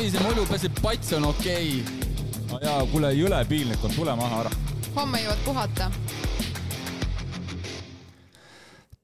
[0.00, 2.36] Savise mulju peseb, pats on okei okay..
[2.48, 4.52] no jaa, kuule, jõle piinlik on, tule maha ära.
[4.94, 5.88] homme jõuad puhata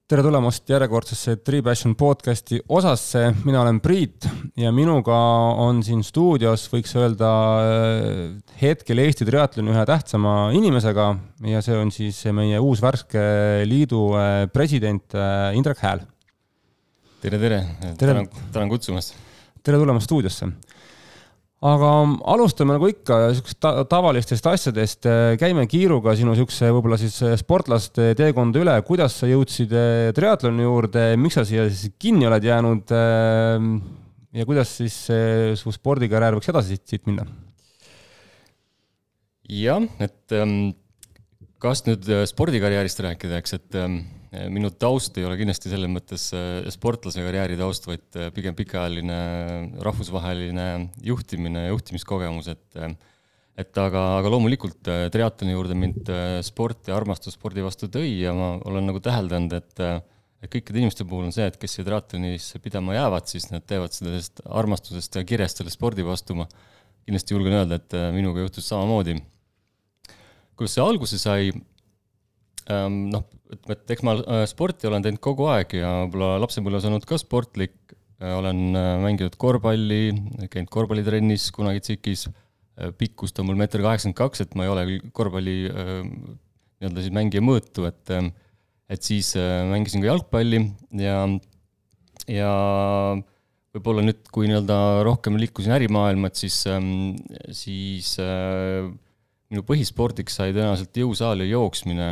[0.09, 4.25] tere tulemast järjekordsesse Tripassion podcasti osasse, mina olen Priit
[4.57, 5.19] ja minuga
[5.67, 7.29] on siin stuudios, võiks öelda
[8.63, 11.11] hetkel Eesti triatloni ühe tähtsama inimesega
[11.53, 13.27] ja see on siis meie uus värske
[13.69, 14.07] liidu
[14.49, 15.21] president
[15.61, 16.07] Indrek Hääl.
[17.21, 17.61] tere, tere,
[18.01, 19.13] tänan, tänan kutsumast.
[19.61, 20.49] tere tulemast stuudiosse
[21.65, 21.91] aga
[22.29, 25.09] alustame nagu ikka siuksest ta tavalistest asjadest,
[25.41, 31.07] käime kiiruga sinu siukse võib-olla siis sportlaste teekonda üle, kuidas sa jõudsid eh, triatloni juurde,
[31.21, 32.93] miks sa siia siis kinni oled jäänud?
[32.93, 33.71] Eh,
[34.37, 34.99] ja kuidas siis
[35.57, 37.25] su spordikarjäär võiks edasi siit, siit minna?
[39.47, 40.75] jah, et ähm,
[41.63, 44.01] kas nüüd spordikarjäärist rääkida, eks, et ähm,
[44.53, 49.19] minu taust ei ole kindlasti selles mõttes äh, sportlase karjääri taust, vaid äh, pigem pikaajaline
[49.85, 50.67] rahvusvaheline
[51.07, 52.81] juhtimine, juhtimiskogemus, et
[53.57, 56.11] et aga, aga loomulikult triatloni juurde mind
[56.45, 59.81] sport ja armastus spordi vastu tõi ja ma olen nagu täheldanud, et
[60.45, 63.97] et kõikide inimeste puhul on see, et kes siia triatlonisse pidama jäävad, siis nad teevad
[63.97, 66.45] seda sellest armastusest ja kirest selle spordi vastu, ma
[67.09, 69.17] kindlasti julgen öelda, et minuga juhtus samamoodi.
[70.53, 71.49] kuidas see alguse sai,
[72.73, 77.07] noh, ütleme, et eks ma äh, sporti olen teinud kogu aeg ja võib-olla lapsepõlves olnud
[77.09, 77.77] ka sportlik,
[78.21, 80.03] äh, olen äh, mänginud korvpalli,
[80.53, 82.27] käinud korvpallitrennis kunagi tsikis,
[83.01, 87.41] pikkust on mul meeter kaheksakümmend kaks, et ma ei ole küll korvpalli nii-öelda siis mängija
[87.41, 88.13] mõõtu, et
[88.93, 89.31] et siis
[89.71, 90.61] mängisin ka jalgpalli
[91.01, 91.23] ja,
[92.29, 92.51] ja
[93.73, 94.77] võib-olla nüüd, kui nii-öelda
[95.09, 97.17] rohkem liikusin ärimaailma, et siis, ähm,
[97.49, 102.11] siis minu põhispordiks sai tõenäoliselt jõusaal ja jooksmine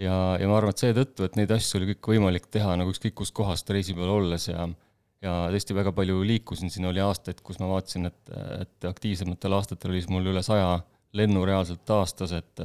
[0.00, 3.18] ja, ja ma arvan, et seetõttu, et neid asju oli kõik võimalik teha nagu ükskõik
[3.20, 4.68] kus kohas reisi peal olles ja
[5.20, 8.30] ja tõesti väga palju liikusin, siin oli aastaid, kus ma vaatasin, et,
[8.62, 10.78] et aktiivsematel aastatel oli siis mul üle saja
[11.16, 12.64] lennu reaalselt aastas, et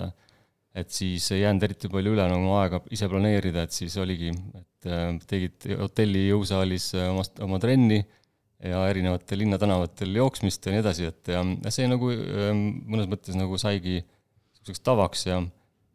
[0.76, 4.34] et siis ei jäänud eriti palju üle nagu oma aega ise planeerida, et siis oligi,
[4.60, 4.88] et
[5.28, 8.02] tegid hotelli jõusaalis omast, oma trenni
[8.60, 14.02] ja erinevate linnatänavatel jooksmist ja nii edasi, et ja see nagu mõnes mõttes nagu saigi
[14.02, 15.40] niisuguseks tavaks ja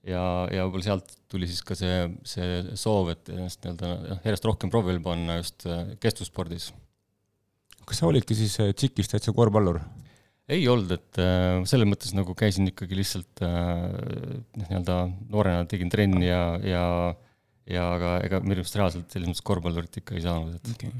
[0.06, 4.72] ja, ja võib-olla sealt tuli siis ka see, see soov, et ennast nii-öelda järjest rohkem
[4.72, 6.70] proovile panna just äh, kestvusspordis.
[7.86, 9.80] kas sa olidki siis äh, tšikis täitsa korvpallur?
[10.50, 16.30] ei olnud, et äh, selles mõttes nagu käisin ikkagi lihtsalt noh, nii-öelda noorena tegin trenni
[16.30, 16.84] ja, ja
[17.70, 20.90] ja aga ega minu arust reaalselt selles mõttes korvpallurit ikka ei saanud, et okay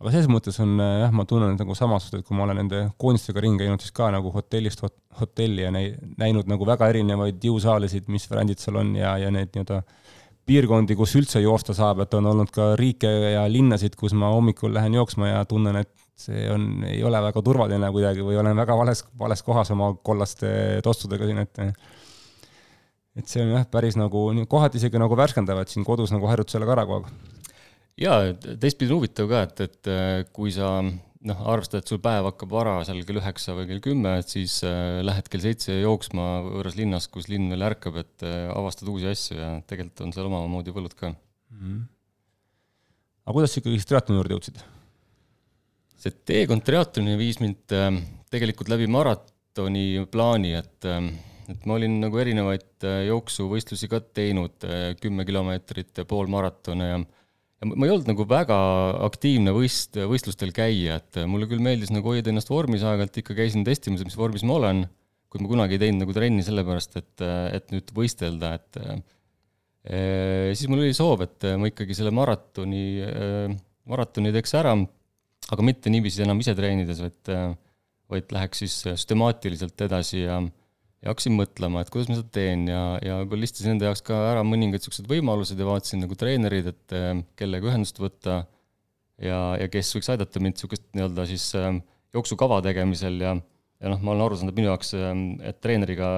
[0.00, 3.42] aga selles mõttes on jah, ma tunnen nagu samasust, et kui ma olen nende koondistega
[3.42, 8.28] ringi käinud, siis ka nagu hotellist hot, hotelli ja näinud nagu väga erinevaid jõusaalisid, mis
[8.28, 9.80] variandid seal on ja, ja need nii-öelda
[10.46, 14.74] piirkondi, kus üldse joosta saab, et on olnud ka riike ja linnasid, kus ma hommikul
[14.76, 18.76] lähen jooksma ja tunnen, et see on, ei ole väga turvaline kuidagi või olen väga
[18.78, 20.48] vales, vales kohas oma kollaste
[20.84, 21.64] tossudega siin, et
[23.16, 26.52] et see on jah, päris nagu kohati isegi nagu värskendav, et siin kodus nagu harjud
[26.52, 27.35] sellega ära kogu aeg
[28.00, 32.52] jaa, teistpidi huvitav ka, et, et äh, kui sa noh, arvestad, et sul päev hakkab
[32.52, 36.78] vara seal kell üheksa või kell kümme, et siis äh, lähed kell seitse jooksma võõras
[36.78, 40.74] linnas, kus linn veel ärkab, et äh, avastad uusi asju ja tegelikult on seal omamoodi
[40.76, 41.58] võlud ka mm.
[41.58, 41.84] -hmm.
[43.26, 44.64] aga kuidas sa ikkagi triatloni juurde jõudsid?
[46.06, 47.90] see teekond triatloni viis mind äh,
[48.32, 51.08] tegelikult läbi maratoni plaani, et äh,
[51.46, 54.64] et ma olin nagu erinevaid äh, jooksuvõistlusi ka teinud,
[54.98, 56.96] kümme kilomeetrit ja pool maratone ja
[57.60, 58.56] ja ma ei olnud nagu väga
[59.06, 63.64] aktiivne võist, võistlustel käija, et mulle küll meeldis nagu hoida ennast vormis, aeg-ajalt ikka käisin
[63.66, 64.82] testimas, mis vormis ma olen,
[65.32, 67.24] kuid ma kunagi ei teinud nagu trenni sellepärast, et,
[67.56, 70.00] et nüüd võistelda, et e,
[70.52, 73.30] siis mul oli soov, et ma ikkagi selle maratoni e,,
[73.88, 74.76] maratoni teeks ära,
[75.54, 77.32] aga mitte niiviisi enam ise treenides, vaid,
[78.12, 80.42] vaid läheks siis süstemaatiliselt edasi ja
[81.06, 84.16] ja hakkasin mõtlema, et kuidas ma seda teen ja, ja võib-olla listasin enda jaoks ka
[84.32, 88.40] ära mõningad niisugused võimalused ja vaatasin nagu treenerid, et äh, kellega ühendust võtta
[89.22, 91.70] ja, ja kes võiks aidata mind niisugust nii-öelda siis äh,
[92.16, 95.12] jooksukava tegemisel ja, ja noh, ma olen aru saanud, et minu jaoks, äh,
[95.52, 96.10] et treeneriga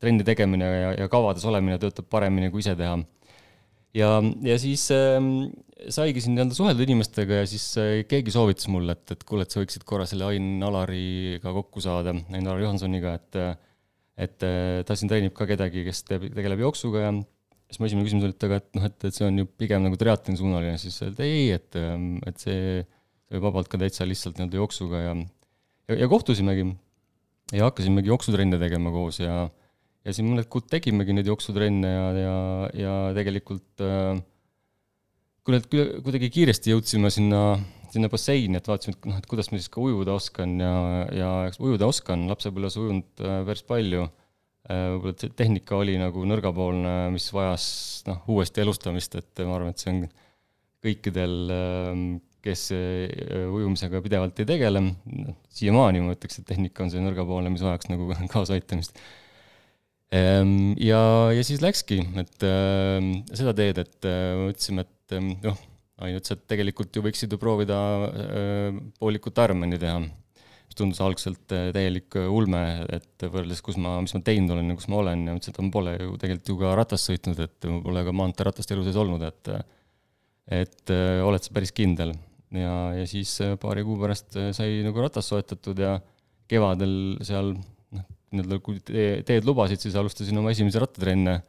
[0.00, 2.96] trenni tegemine ja, ja kavades olemine töötab paremini kui ise teha.
[3.96, 4.10] ja,
[4.48, 5.20] ja siis äh,
[5.92, 9.52] saigi siin nii-öelda suhelda inimestega ja siis äh, keegi soovitas mulle, et, et kuule, et
[9.52, 13.54] sa võiksid korra selle Ain Alariga kokku saada, Ain Alar Johansoniga, et äh,
[14.16, 17.10] et äh, ta siin treenib ka kedagi, kes teeb, tegeleb jooksuga ja
[17.66, 19.84] siis mu esimene küsimus oli, et aga et noh, et, et see on ju pigem
[19.84, 22.84] nagu triatloni suunaline, siis öeldi ei, et, ähm, et see,
[23.34, 25.14] võib vabalt ka täitsa lihtsalt nii-öelda jooksuga ja,
[25.90, 26.68] ja, ja kohtusimegi
[27.54, 29.46] ja hakkasimegi jooksutrenne tegema koos ja,
[30.06, 32.38] ja siin mõned kuud tegimegi neid jooksutrenne ja, ja,
[32.84, 34.22] ja tegelikult äh,
[35.46, 35.68] kui need
[36.02, 37.58] kuidagi kiiresti jõudsime sinna,
[37.96, 40.76] sinna basseini, et vaatasime, et noh, et kuidas ma siis ka ujuda oskan ja,
[41.14, 44.06] ja eks ujuda oskan, lapsepõlves ujunud äh, päris palju.
[44.66, 47.66] Äh, võib-olla tehnika oli nagu nõrgapoolne, mis vajas
[48.08, 50.00] noh, uuesti elustamist, et ma arvan, et see on
[50.86, 52.08] kõikidel, ähm,
[52.46, 54.82] kes ujumisega pidevalt ei tegele,
[55.50, 59.00] siiamaani ma ütleks, et tehnika on see nõrgapoolne, mis vajaks nagu kaasaaitamist
[60.14, 61.00] Ehm, ja,
[61.34, 66.34] ja siis läkski, et äh, seda teed, et äh, mõtlesime, et ähm, noh, Ain ütles,
[66.34, 70.00] et tegelikult ju võiksid ju proovida äh, poolikut Ironmani teha.
[70.66, 72.60] mis tundus algselt äh, täielik äh, ulme,
[72.92, 75.62] et võrreldes, kus ma, mis ma teinud olen ja kus ma olen ja mõtlesin, et
[75.64, 79.00] ma pole ju tegelikult ju ka ratast sõitnud, et mul pole ka maanteeratast elu sees
[79.00, 79.52] olnud, et
[80.46, 80.92] et
[81.26, 82.12] oled sa päris kindel.
[82.54, 85.96] ja, ja siis paari kuu pärast sai nagu ratas soetatud ja
[86.46, 87.56] kevadel seal
[88.36, 91.40] nii-öelda kui teed lubasid, siis alustasin oma esimesi rattatrenne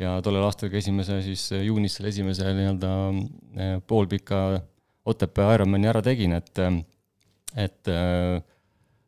[0.00, 4.62] ja tollel aastal ka esimese siis eh, juunis selle esimese nii-öelda eh, poolpika
[5.08, 6.60] Otepää Ironmani ära tegin, et
[7.58, 7.88] et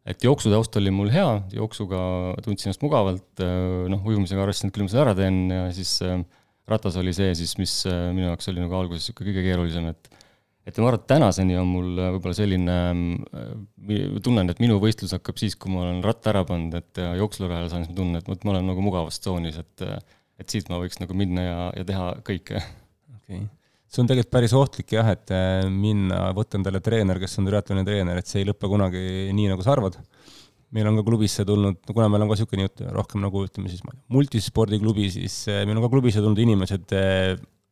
[0.04, 2.00] et jooksutaust oli mul hea, jooksuga
[2.42, 3.42] tundsin ennast mugavalt,
[3.88, 5.92] noh, ujumisega arvestasin, et küll ma selle ära teen ja siis
[6.66, 10.10] ratas oli see siis, mis minu jaoks oli nagu alguses niisugune kõige keerulisem, et
[10.64, 12.76] et ma arvan, et tänaseni on mul äh, võib-olla selline,
[13.36, 17.70] äh, tunnen, et minu võistlus hakkab siis, kui ma olen ratta ära pannud, et jooksulurajal
[17.72, 19.84] saan, siis ma tunnen, et vot ma olen nagu mugavas tsoonis, et
[20.40, 22.62] et siit ma võiks nagu minna ja, ja teha kõike.
[23.18, 23.44] okei okay.,
[23.94, 27.84] see on tegelikult päris ohtlik jah, et äh, minna, võtta endale treener, kes on triatloni
[27.86, 30.00] treener, et see ei lõpe kunagi nii, nagu sa arvad.
[30.74, 33.84] meil on ka klubisse tulnud, kuna meil on ka niisugune jutt, rohkem nagu ütleme siis,
[34.10, 36.96] multispordiklubi, siis meil on ka klubisse tulnud inimesed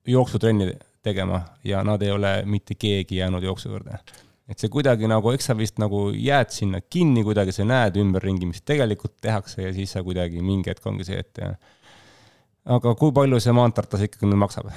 [0.07, 0.71] jooksutrenni
[1.03, 3.99] tegema ja nad ei ole mitte keegi jäänud jooksu juurde.
[4.49, 8.47] et see kuidagi nagu, eks sa vist nagu jääd sinna kinni kuidagi, sa näed ümberringi,
[8.47, 11.41] mis tegelikult tehakse ja siis sa kuidagi mingi hetk ongi see, et
[12.65, 14.71] aga kui palju see maantartas ikkagi nüüd maksab?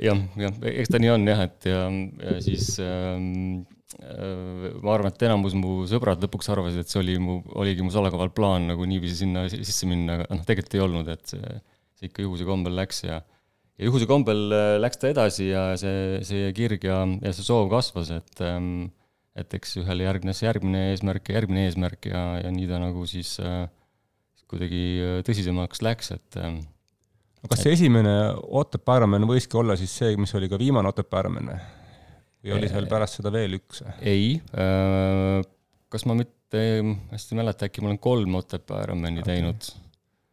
[0.00, 1.82] jah, jah, eks ta nii on jah, et ja,
[2.24, 3.64] ja siis ähm,
[4.00, 7.92] äh, ma arvan, et enamus mu sõbrad lõpuks arvasid, et see oli mu, oligi mu
[7.94, 11.58] salakaval plaan nagu niiviisi sinna sisse minna, aga noh, tegelikult ei olnud, et see,
[11.98, 13.20] see ikka juhuse kombel läks ja
[13.80, 17.70] ja juhuse kombel äh, läks ta edasi ja see, see kirg ja, ja see soov
[17.72, 18.90] kasvas, et ähm,
[19.38, 23.36] et eks ühele järgnes järgmine eesmärk ja järgmine eesmärk ja, ja nii ta nagu siis
[23.40, 23.68] äh,
[24.50, 26.60] kuidagi äh, tõsisemaks läks, et ähm,
[27.48, 28.14] kas see esimene
[28.60, 32.56] Otepää Ironman võiski olla siis see, mis oli ka viimane Otepää Ironman või?
[32.56, 33.84] oli seal pärast seda veel üks?
[34.00, 35.40] ei äh,,
[35.92, 36.64] kas ma mitte
[37.12, 39.36] hästi ei mäleta, äkki ma olen kolm Otepää Ironmani okay.
[39.36, 39.70] teinud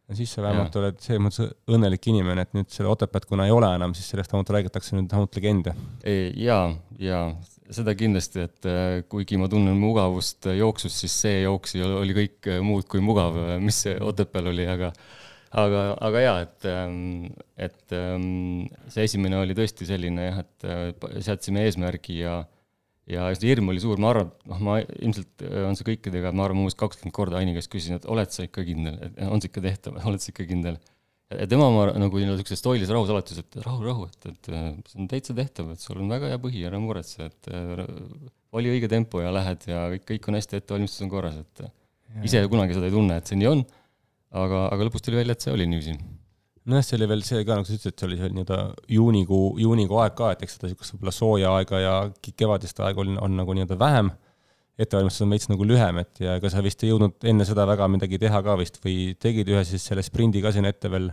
[0.08, 0.82] ja siis sa vähemalt ja.
[0.82, 4.32] oled selles mõttes õnnelik inimene, et nüüd selle Otepääd, kuna ei ole enam, siis sellest
[4.32, 5.74] vähemalt räägitakse nüüd vähemalt legende.
[6.40, 6.70] jaa,
[7.02, 7.26] jaa,
[7.74, 12.88] seda kindlasti, et äh, kuigi ma tunnen mugavust jooksus, siis see jooks oli kõik muud
[12.88, 14.92] kui mugav, mis Otepääl oli, aga
[15.56, 17.00] aga, aga jaa, et, ähm,
[17.56, 22.42] et ähm, see esimene oli tõesti selline jah, et äh, seadsime eesmärgi ja
[23.08, 26.44] ja see hirm oli suur, ma arvan, noh, ma ilmselt äh, on see kõikidega, ma
[26.44, 29.48] arvan, umbes kakskümmend korda Aini käest küsisin, et oled sa ikka kindel, et on see
[29.52, 30.76] ikka tehtav, oled sa ikka kindel?
[31.28, 34.68] Tema oma nagu nii-öelda niisuguses toilises rahus alati ütles, et rahu, rahu, et, et äh,
[34.88, 37.82] see on täitsa tehtav, et sul on väga hea põhi, ära muretse, et äh,
[38.54, 41.72] vali õige tempo ja lähed ja kõik, kõik on hästi, ettevalmistus on korras, et ja,
[42.24, 43.66] ise kunagi seda ei tunne, et see nii on,
[44.40, 45.98] aga, aga lõpus tuli välja, et see oli niiviisi
[46.68, 48.58] nojah, see oli veel see ka, nagu sa ütlesid, see oli see nii-öelda
[48.92, 51.94] juunikuu, juunikuu aeg ka, et eks seda niisugust võib-olla sooja aega ja
[52.28, 54.10] kevadist aega on, on nagu nii-öelda vähem,
[54.78, 57.88] ettevalmistus on veits nagu lühem, et ja ega sa vist ei jõudnud enne seda väga
[57.90, 61.10] midagi teha ka vist või tegid ühe siis selle sprindi ka sinna ette veel?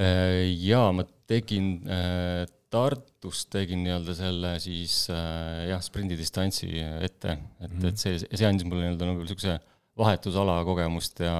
[0.00, 7.68] Äh, jaa, ma tegin äh, Tartus tegin nii-öelda selle siis äh, jah, sprindidistantsi ette, et
[7.68, 7.88] mm, -hmm.
[7.90, 9.58] et see, see andis mulle nii-öelda nagu niisuguse
[10.00, 11.36] vahetusala kogemust ja,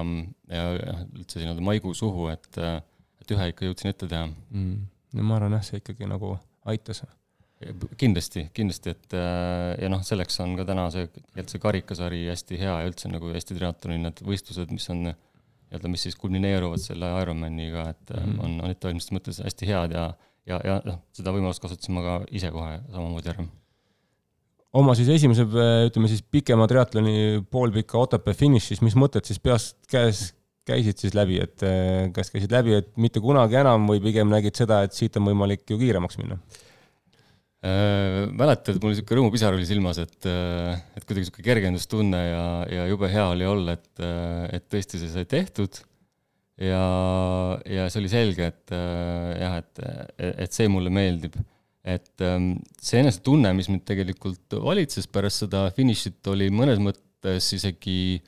[0.53, 0.67] ja
[1.17, 2.61] üldse nii-öelda maiguu suhu, et
[3.23, 4.77] et ühe ikka jõudsin ette teha mm..
[5.17, 6.35] no ma arvan jah, see ikkagi nagu
[6.69, 7.05] aitas.
[8.01, 12.61] Kindlasti, kindlasti, et äh, ja noh, selleks on ka täna see, tegelikult see karikasari hästi
[12.61, 17.11] hea ja üldse nagu Eesti triatloni need võistlused, mis on nii-öelda, mis siis kulmineeruvad selle
[17.23, 18.45] Ironmaniga, et mm -hmm.
[18.45, 20.07] on, on ettevalmistuse mõttes hästi head ja,
[20.47, 23.49] ja, ja noh, seda võimalust kasutasin ma ka ise kohe samamoodi ära
[24.73, 25.45] oma siis esimese,
[25.87, 30.33] ütleme siis pikema triatloni poolpika Otepää finišis, mis mõtted siis peast käes
[30.69, 34.59] käisid siis läbi, et äh, kas käisid läbi, et mitte kunagi enam või pigem nägid
[34.59, 36.39] seda, et siit on võimalik ju kiiremaks minna
[37.67, 38.27] äh,?
[38.39, 43.11] mäletad, mul niisugune rõõmupisar oli silmas, et, äh, et kuidagi niisugune kergendustunne ja, ja jube
[43.13, 45.81] hea oli olla, et, äh, et tõesti see sai tehtud
[46.63, 46.85] ja,
[47.67, 49.83] ja see oli selge, et jah, et,
[50.19, 51.39] et see mulle meeldib.
[51.83, 58.21] et ähm, see enesetunne, mis mind tegelikult valitses pärast seda finišit, oli mõnes mõttes isegi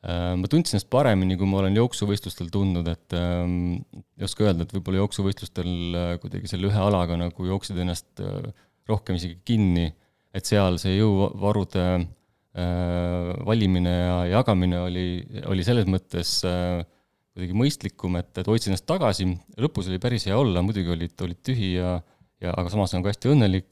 [0.00, 3.82] ma tundsin ennast paremini, kui ma olen jooksuvõistlustel tundnud, et ähm,
[4.16, 8.48] ei oska öelda, et võib-olla jooksuvõistlustel äh, kuidagi selle ühe alaga nagu jooksid ennast äh,
[8.88, 9.90] rohkem isegi kinni,
[10.32, 11.84] et seal see jõuvarude
[13.46, 15.04] valimine ja jagamine oli,
[15.46, 19.28] oli selles mõttes kuidagi mõistlikum, et, et hoidsin ennast tagasi,
[19.62, 21.94] lõpus oli päris hea olla, muidugi olid, olid tühi ja,
[22.42, 23.70] ja aga samas nagu hästi õnnelik.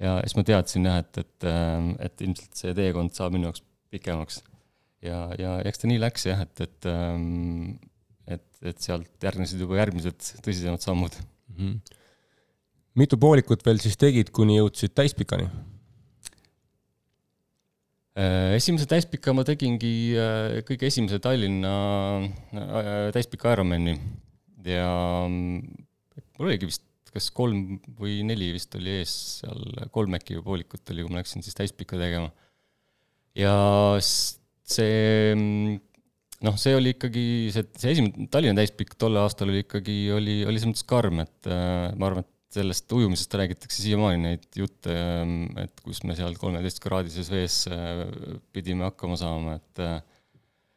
[0.00, 1.48] Ja siis ma teadsin jah, et, et,
[2.08, 4.40] et ilmselt see teekond saab minu jaoks pikemaks
[5.06, 7.76] ja, ja eks ta nii läks jah, et, et ähm,
[8.26, 11.56] et, et sealt järgnesid juba järgmised tõsisemad sammud mm.
[11.56, 11.96] -hmm.
[12.98, 15.48] mitu poolikut veel siis tegid, kuni jõudsid täispikani?
[18.16, 21.74] Äh, esimese täispika ma tegingi äh, kõige esimese Tallinna
[22.24, 23.98] äh, täispika Ironmani
[24.64, 24.88] ja
[25.28, 25.84] mm,
[26.38, 31.04] mul oligi vist kas kolm või neli vist oli ees seal, kolm äkki poolikut oli,
[31.04, 32.32] kui ma läksin siis täispikka tegema.
[33.36, 33.54] ja
[34.66, 35.34] see
[36.44, 40.58] noh, see oli ikkagi, see, see esimene Tallinna täispikk tol aastal oli ikkagi, oli, oli
[40.58, 45.38] selles mõttes karm, et äh, ma arvan, et sellest ujumisest räägitakse siiamaani neid jutte, ähm,
[45.60, 48.04] et kus me seal kolmeteistkraadises vees äh,
[48.54, 49.96] pidime hakkama saama, et äh,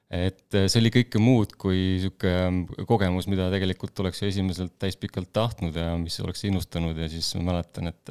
[0.09, 5.75] et see oli kõike muud kui niisugune kogemus, mida tegelikult oleks ju esimeselt täispikalt tahtnud
[5.77, 8.09] ja mis oleks innustanud ja siis ma mäletan, et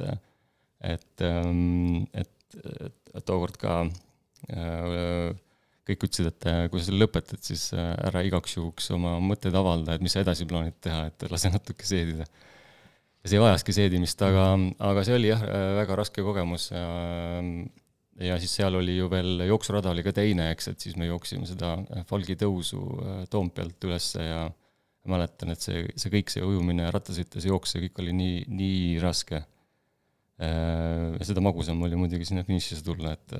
[0.79, 5.35] et, ähm, et, et, et tookord ka äh,
[5.89, 9.55] kõik ütlesid, et äh, kui sa selle lõpetad, siis äh, ära igaks juhuks oma mõtteid
[9.57, 12.27] avalda, et mis sa edasi plaanid teha, et lase natuke seedida.
[13.23, 14.53] ja see vajaski seedimist, aga,
[14.91, 16.69] aga see oli jah, äh, väga raske kogemus
[18.19, 21.47] ja siis seal oli ju veel, jooksurada oli ka teine, eks, et siis me jooksime
[21.47, 21.77] seda
[22.09, 22.81] Falgi tõusu
[23.31, 24.41] Toompealt ülesse ja
[25.09, 29.39] mäletan, et see, see kõik, see ujumine, rattasõites, jooks, see kõik oli nii, nii raske.
[30.39, 33.33] seda magusam oli muidugi sinna finišisse tulla, et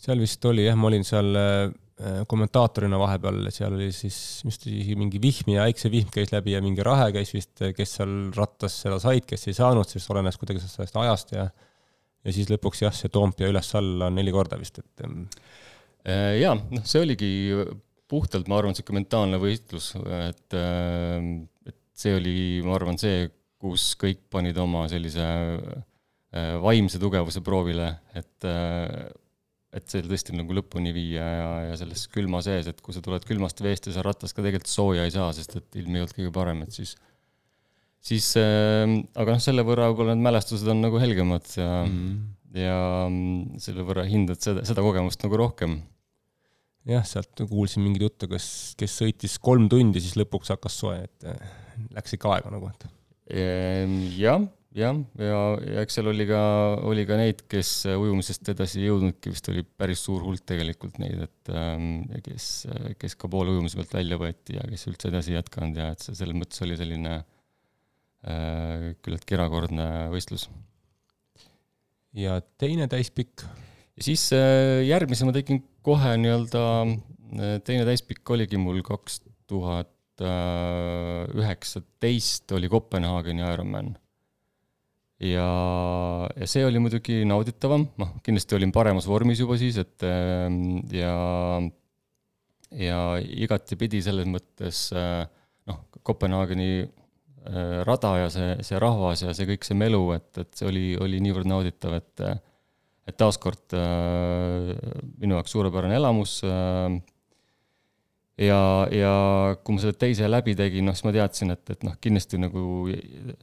[0.00, 5.20] seal vist oli jah, ma olin seal äh, kommentaatorina vahepeal, seal oli siis vist mingi
[5.20, 9.26] vihm ja äiksevihm käis läbi ja mingi rahe käis vist, kes seal rattas seda said,
[9.28, 11.50] kes ei saanud, sest olenes kuidagi sellest ajast ja
[12.24, 15.04] ja siis lõpuks jah, see Toompea üles-alla neli korda vist, et.
[15.04, 15.22] Ähm,
[16.04, 17.30] äh, jaa, noh, see oligi
[18.10, 19.92] puhtalt, ma arvan, niisugune mentaalne võistlus,
[20.26, 21.30] et, ähm,
[21.68, 22.34] et see oli,
[22.66, 23.28] ma arvan, see,
[23.60, 28.48] kus kõik panid oma sellise äh, vaimse tugevuse proovile, et
[29.76, 33.22] et see tõesti nagu lõpuni viia ja, ja selles külma sees, et kui sa tuled
[33.26, 36.16] külmast veest ja sa rattas ka tegelikult sooja ei saa, sest et ilm ei olnud
[36.16, 36.96] kõige parem, et siis,
[38.02, 38.82] siis äh,
[39.14, 42.20] aga noh, selle võrra võib-olla need mälestused on nagu helgemad ja mm.,
[42.58, 42.76] ja
[43.62, 45.76] selle võrra hindad seda, seda kogemust nagu rohkem.
[46.90, 48.46] jah, sealt kuulsin mingeid jutte, kas,
[48.80, 51.52] kes sõitis kolm tundi, siis lõpuks hakkas soe, et äh,
[51.94, 52.88] läks ikka aega nagu, et.
[53.30, 54.42] Ehm, jah
[54.76, 56.40] jah, ja, ja eks seal oli ka,
[56.86, 61.24] oli ka neid, kes ujumisest edasi ei jõudnudki, vist oli päris suur hulk tegelikult neid,
[61.26, 62.48] et ähm, kes,
[63.00, 66.04] kes ka poole ujumise pealt välja võeti ja kes üldse edasi ei jätkanud ja et
[66.04, 70.46] see selles mõttes oli selline äh, küllaltki erakordne võistlus.
[72.14, 73.42] ja teine täispikk?
[73.98, 79.18] ja siis äh, järgmise ma tegin kohe nii-öelda, äh, teine täispikk oligi mul kaks
[79.50, 83.96] tuhat äh, üheksateist oli Kopenhaageni Ironman
[85.20, 85.48] ja,
[86.36, 91.14] ja see oli muidugi nauditavam, noh, kindlasti olin paremas vormis juba siis, et ähm, ja,
[92.76, 95.24] ja igatepidi selles mõttes äh,
[95.70, 100.50] noh, Kopenhaageni äh, rada ja see, see rahvas ja see kõik see melu, et, et
[100.56, 102.26] see oli, oli niivõrd nauditav, et
[103.08, 104.70] et taaskord äh,
[105.18, 106.36] minu jaoks suurepärane elamus
[108.40, 108.60] ja,
[108.94, 109.12] ja
[109.64, 112.62] kui ma selle teise läbi tegin, noh, siis ma teadsin, et, et noh, kindlasti nagu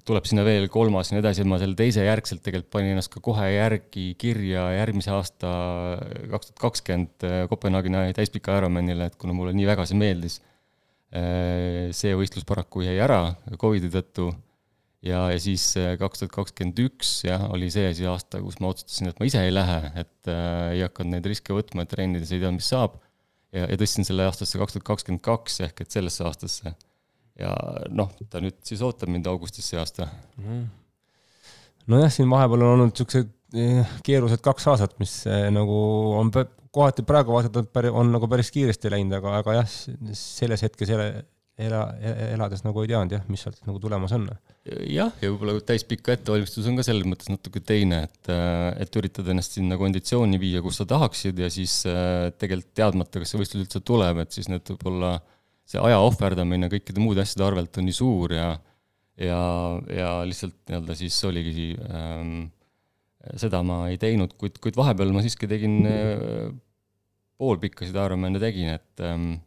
[0.07, 3.21] tuleb sinna veel kolmas ja nii edasi, ma selle teise järgselt tegelikult panin ennast ka
[3.23, 5.53] kohe järgi kirja järgmise aasta
[6.33, 10.41] kaks tuhat kakskümmend Kopenhaageni täispika Ironmanile, et kuna mulle nii väga see meeldis.
[11.15, 13.21] Eh, see võistlus paraku jäi ära
[13.55, 14.25] Covidi tõttu
[15.07, 18.73] ja, ja siis eh, kaks tuhat kakskümmend üks jah, oli see siis aasta, kus ma
[18.73, 22.33] otsustasin, et ma ise ei lähe, et äh, ei hakanud neid riske võtma, et trennides
[22.33, 22.97] ei tea, mis saab
[23.53, 26.73] ja, ja tõstsin selle aastasse kaks tuhat kakskümmend kaks ehk et sellesse aastasse.
[27.39, 27.53] ja
[27.93, 30.09] noh, ta nüüd siis ootab mind augustis see aasta
[30.41, 30.63] mm.
[31.93, 35.77] nojah, siin vahepeal on olnud niisugused eh, keerulised kaks aastat, mis eh, nagu
[36.17, 36.33] on
[36.77, 39.75] kohati praegu vaadates on nagu päris kiiresti läinud, aga, aga jah,
[40.17, 41.07] selles hetkes ela,
[41.57, 41.81] ela,
[42.29, 44.27] elades nagu ei teadnud jah, mis sealt nagu tulemas on.
[44.85, 49.33] Jah, ja võib-olla täispikka ettevalmistus on ka selles mõttes natuke teine, et, äh, et üritada
[49.33, 53.65] ennast sinna konditsiooni viia, kus sa tahaksid ja siis äh, tegelikult teadmata, kas see võistlus
[53.65, 55.15] üldse tuleb, et siis need võib-olla,
[55.67, 58.51] see aja ohverdamine kõikide muude asjade arvelt on nii suur ja
[59.17, 59.41] ja,
[59.89, 62.47] ja lihtsalt nii-öelda siis oligi ähm,,
[63.39, 66.53] seda ma ei teinud, kuid, kuid vahepeal ma siiski tegin äh,
[67.41, 69.37] poolpikkasid Ironman'e tegin, et ähm,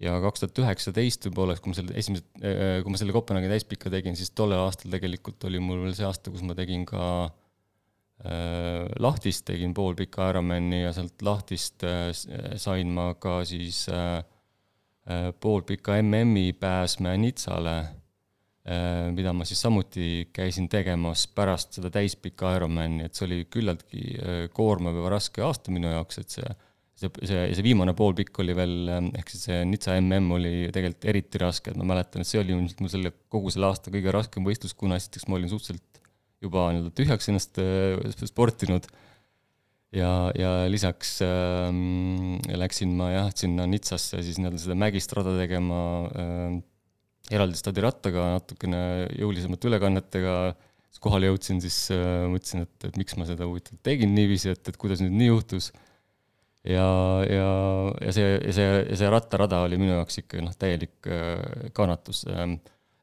[0.00, 3.92] ja kaks tuhat üheksateist võib-olla, kui ma selle esimese, äh, kui ma selle Kopenhaagi täispika
[3.92, 8.88] tegin, siis tollel aastal tegelikult oli mul veel see aasta, kus ma tegin ka äh,
[9.02, 12.10] lahtist, tegin poolpika Ironmani ja sealt lahtist äh,
[12.60, 14.20] sain ma ka siis äh,
[15.10, 22.56] äh poolpika MM-i pääsme Nitsale äh,, mida ma siis samuti käisin tegemas pärast seda täispika
[22.56, 24.02] Ironmani, et see oli küllaltki
[24.56, 26.58] koormav ja raske aasta minu jaoks, et see
[27.00, 28.74] see, see, see viimane poolpikk oli veel,
[29.18, 32.54] ehk siis see Nitsa mm oli tegelikult eriti raske, et ma mäletan, et see oli
[32.56, 36.02] ilmselt mul selle, kogu selle aasta kõige raskem võistlus, kuna esiteks ma olin suhteliselt
[36.40, 38.88] juba nii-öelda tühjaks ennast äh, sportinud.
[39.90, 41.68] Ja, ja lisaks äh,
[42.54, 45.80] läksin ma jah, sinna Nitsasse siis nii-öelda seda mägist rada tegema
[46.14, 46.60] äh,
[47.34, 48.82] eraldi stadirattaga, natukene
[49.18, 50.34] jõulisemate ülekannetega,
[51.00, 54.78] kohale jõudsin, siis äh, mõtlesin, et, et miks ma seda huvitav tegin niiviisi, et, et
[54.80, 55.70] kuidas nüüd nii juhtus
[56.66, 56.88] ja,
[57.24, 57.48] ja,
[58.04, 62.26] ja see, ja see, ja see rattarada oli minu jaoks ikka noh, täielik äh, kannatus
[62.28, 62.44] äh,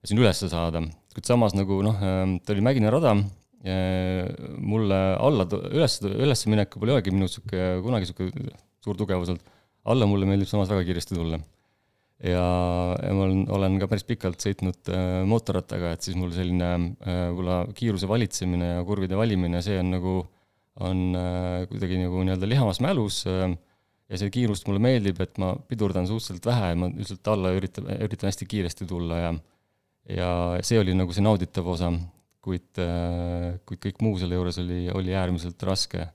[0.07, 0.83] siin üles saada,
[1.15, 4.29] kuid samas nagu noh äh,, ta oli mägine rada äh,,
[4.61, 8.29] mulle alla, üles, üles minek pole olegi minu sihuke, kunagi sihuke
[8.85, 9.53] suur tugevus olnud,
[9.87, 11.41] alla mulle meeldib samas väga kiiresti tulla.
[12.21, 12.45] ja,
[13.01, 17.27] ja ma olen, olen ka päris pikalt sõitnud äh, mootorrattaga, et siis mul selline äh,
[17.31, 20.36] võib-olla kiiruse valitsemine ja kurvide valimine, see on nagu äh,
[20.85, 23.49] on äh, kuidagi nagu nii-öelda lihamas mälus äh,
[24.07, 27.89] ja see kiirust mulle meeldib, et ma pidurdan suhteliselt vähe ja ma üldiselt alla üritan,
[27.97, 29.31] üritan hästi kiiresti tulla ja
[30.07, 30.29] ja
[30.63, 31.89] see oli nagu see nauditav osa,
[32.43, 36.07] kuid, äh, kuid kõik muu selle juures oli, oli äärmiselt raske.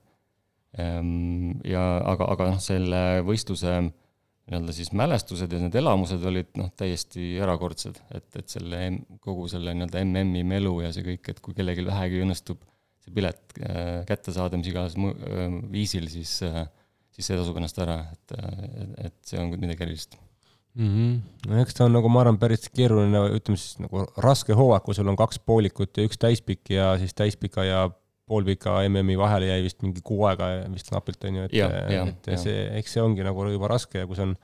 [0.81, 6.71] Ehm, ja aga, aga noh, selle võistluse nii-öelda siis mälestused ja need elamused olid noh,
[6.75, 8.79] täiesti erakordsed, et, et selle,
[9.21, 12.65] kogu selle nii-öelda MM-i melu ja see kõik, et kui kellelgi vähegi õnnestub
[13.03, 16.65] see pilet äh, kätte saada mis iganes äh, viisil, siis, äh,
[17.15, 18.37] siis see tasub ennast ära, et,
[19.09, 20.15] et see on midagi erilist
[20.75, 20.93] mm.
[20.93, 21.49] -hmm.
[21.49, 24.95] no eks ta on nagu ma arvan, päris keeruline, ütleme siis nagu raske hooaeg, kui
[24.95, 27.89] sul on kaks poolikut ja üks täispikk ja siis täispika ja
[28.25, 32.39] poolpika MM-i vahele jäi vist mingi kuu aega vist napilt on ju, et, et ja.
[32.39, 34.37] see, eks see ongi nagu juba raske ja kui see on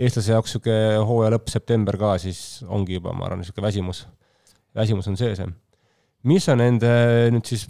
[0.00, 4.04] eestlase jaoks niisugune hooaja lõpp, september ka, siis ongi juba, ma arvan, niisugune väsimus,
[4.76, 5.40] väsimus on sees
[6.28, 6.90] mis sa nende
[7.32, 7.68] nüüd siis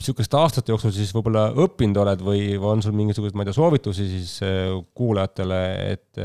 [0.00, 4.06] niisuguste aastate jooksul siis võib-olla õppinud oled või on sul mingisuguseid, ma ei tea, soovitusi
[4.08, 5.60] siis äh, kuulajatele,
[5.92, 6.22] et,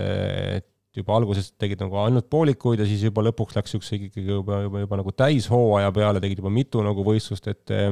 [0.62, 4.62] et juba alguses tegid nagu ainult poolikuid ja siis juba lõpuks läks niisuguse ikkagi juba,
[4.64, 7.92] juba, juba nagu täishooaja peale, tegid juba mitu nagu võistlust, et äh,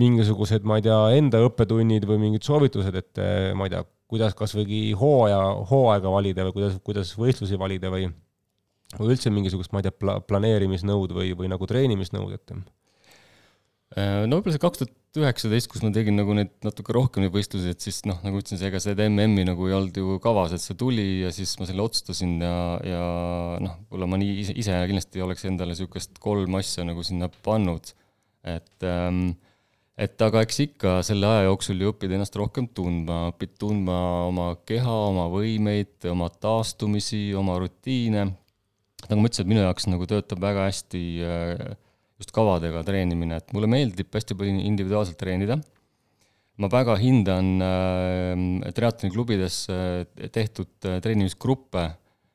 [0.00, 4.36] mingisugused, ma ei tea, enda õppetunnid või mingid soovitused, et äh, ma ei tea, kuidas
[4.36, 8.10] kas või hooaja, hooaega valida või kuidas, kuidas võistlusi valida või
[8.98, 14.38] või üldse mingisugust, ma ei tea, pla-, planeerimisnõud või, või nagu treenimisnõud, et äh, no
[14.38, 17.82] võib-olla see kaks tuhat üheksateist, kus ma tegin nagu neid natuke rohkem neid võistlusi, et
[17.82, 21.06] siis noh, nagu ütlesin, ega seda MM-i nagu ei olnud ju kavas, et see tuli
[21.24, 23.04] ja siis ma selle otsustasin ja, ja
[23.62, 27.90] noh, võib-olla ma nii ise, ise kindlasti oleks endale niisugust kolm asja nagu sinna pannud,
[28.46, 29.32] et ähm,
[30.00, 33.98] et aga eks ikka selle aja jooksul ju õpid ennast rohkem tundma, õpid tundma
[34.30, 38.30] oma keha, oma võimeid, oma taastumisi, oma rutiine
[39.08, 41.76] nagu ma ütlesin, et minu jaoks nagu töötab väga hästi äh,
[42.20, 45.60] just kavadega treenimine, et mulle meeldib hästi palju individuaalselt treenida.
[46.60, 51.86] ma väga hindan äh, triatloniklubides äh, tehtud treenimisgruppe,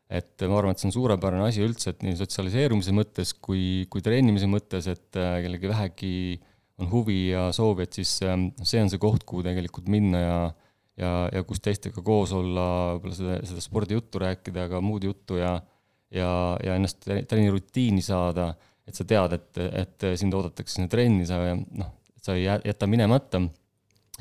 [0.10, 4.02] et ma arvan, et see on suurepärane asi üldse, et nii sotsialiseerumise mõttes kui, kui
[4.06, 6.18] treenimise mõttes, et kellelgi vähegi
[6.82, 10.38] on huvi ja soovi, et siis see on see koht, kuhu tegelikult minna ja
[11.00, 15.58] ja, ja kus teistega koos olla, võib-olla seda, seda spordijuttu rääkida, aga muud juttu ja
[16.16, 16.32] ja,
[16.64, 18.50] ja ennast trennirutiini saada,
[18.86, 23.42] et sa tead, et, et sind oodatakse sinna trenni, sa noh, sa ei jäta minemata.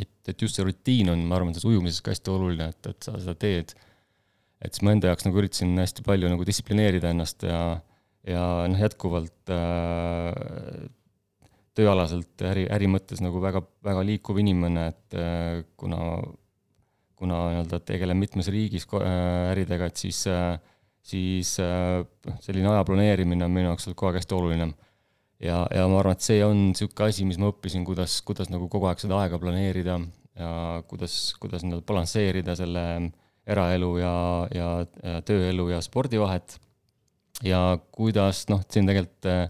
[0.00, 3.06] et, et just see rutiin on, ma arvan, selles ujumises ka hästi oluline, et, et
[3.06, 3.74] sa seda teed.
[4.64, 7.60] et siis ma enda jaoks nagu üritasin hästi palju nagu distsiplineerida ennast ja,
[8.28, 10.86] ja noh, jätkuvalt äh,
[11.74, 15.98] tööalaselt äri, äri mõttes nagu väga, väga liikuv inimene, et äh, kuna,
[17.18, 20.54] kuna nii-öelda tegelen mitmes riigis äh, äridega, et siis äh,
[21.04, 22.02] siis äh,
[22.44, 24.68] selline aja planeerimine on minu jaoks olnud kogu aeg hästi oluline.
[25.44, 28.68] ja, ja ma arvan, et see on niisugune asi, mis ma õppisin, kuidas, kuidas nagu
[28.72, 29.98] kogu aeg seda aega planeerida
[30.38, 30.50] ja
[30.88, 32.84] kuidas, kuidas nii-öelda balansseerida selle
[33.46, 34.14] eraelu ja,
[34.54, 34.68] ja,
[35.02, 36.56] ja tööelu ja spordi vahet.
[37.44, 37.60] ja
[37.92, 39.44] kuidas noh, siin tegelikult äh,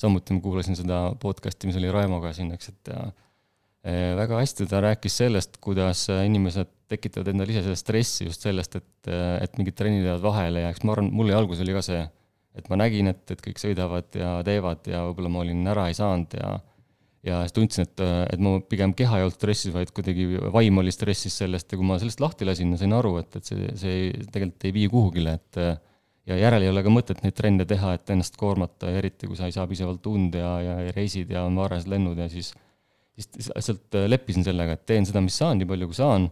[0.00, 3.10] samuti ma kuulasin seda podcast'i, mis oli Raimoga siin, eks, et äh,
[3.84, 9.12] väga hästi ta rääkis sellest, kuidas inimesed tekitavad endale ise seda stressi just sellest, et,
[9.40, 12.02] et mingid trennid jäävad vahele ja eks ma arvan, mul alguses oli ka see,
[12.58, 15.96] et ma nägin, et, et kõik sõidavad ja teevad ja võib-olla ma olin ära ei
[15.96, 16.58] saanud ja
[17.26, 18.00] ja siis tundsin, et,
[18.32, 21.84] et ma pigem keha ei olnud stressis, vaid kuidagi vaim oli stressis sellest ja kui
[21.86, 23.98] ma sellest lahti lasin, sain aru, et, et see, see
[24.32, 25.60] tegelikult ei vii kuhugile, et
[26.30, 29.38] ja järel ei ole ka mõtet neid trenne teha, et ennast koormata ja eriti, kui
[29.38, 32.54] sa ei saa piisavalt und ja, ja, ja reisid ja on varased lennud ja siis,
[33.18, 36.28] siis lihtsalt leppisin sellega, et teen seda, mis saan, nii palju kui saan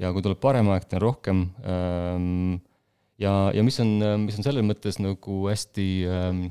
[0.00, 2.56] ja kui tuleb parem aeg, teen rohkem ähm,
[3.20, 6.42] ja, ja mis on, mis on selles mõttes nagu hästi ähm,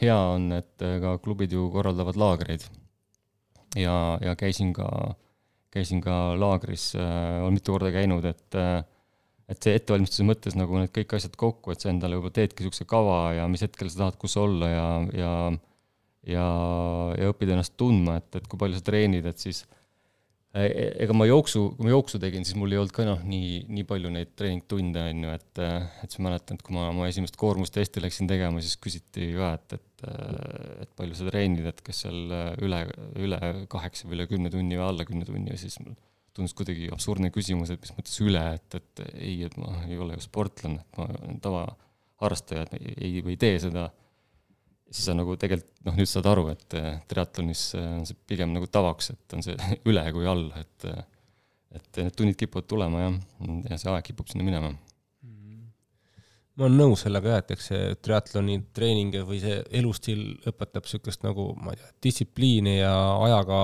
[0.00, 2.66] hea on, et ka klubid ju korraldavad laagreid.
[3.76, 4.86] Ja, ja käisin ka,
[5.74, 8.80] käisin ka laagris äh,, olen mitu korda käinud, et äh,
[9.48, 12.84] et see ettevalmistuse mõttes nagu need kõik asjad kokku, et sa endale juba teedki niisuguse
[12.88, 15.30] kava ja mis hetkel sa tahad kus olla ja, ja
[16.28, 16.46] ja,
[17.18, 19.78] ja õpid ennast tundma, et, et kui palju sa treenid, et siis äh,
[20.56, 23.20] Äh, e-, ega ma jooksu, kui ma jooksu tegin, siis mul ei olnud ka noh,
[23.28, 26.86] nii, nii palju neid treeningtunde, on ju, et, äh, et siis mäletan, et kui ma
[26.88, 31.68] oma esimest koormustesti läksin tegema, siis küsiti ka, et, et, äh, et palju sa treenid,
[31.68, 32.32] et kas seal
[32.64, 32.80] üle,
[33.20, 35.98] üle kaheksa või üle kümne tunni või alla kümne tunni ja siis mul
[36.38, 40.16] tundus kuidagi absurdne küsimus, et mis mõttes üle, et, et ei, et ma ei ole
[40.16, 43.90] ju sportlane, et ma olen tavaharrastaja, et ei, ei tee seda
[44.90, 48.52] siis sa nagu tegelikult noh, nüüd saad aru, et äh, triatlonis äh, on see pigem
[48.54, 49.56] nagu tavaks, et on see
[49.90, 51.00] üle kui all, et äh,
[51.78, 53.16] et need tunnid kipuvad tulema jah,
[53.68, 54.70] ja see aeg kipub sinna minema.
[56.58, 61.26] ma olen nõus sellega jah, et eks see triatloni treening või see elustiil õpetab niisugust
[61.26, 62.94] nagu, ma ei tea, distsipliini ja
[63.26, 63.58] ajaga,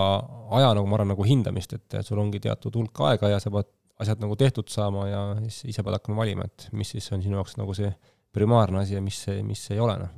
[0.61, 3.73] aja nagu ma arvan, nagu hindamist, et sul ongi teatud hulk aega ja sa pead
[4.05, 7.41] asjad nagu tehtud saama ja siis ise pead hakkama valima, et mis siis on sinu
[7.41, 7.91] jaoks nagu see
[8.35, 10.13] primaarne asi ja mis, mis ei ole, noh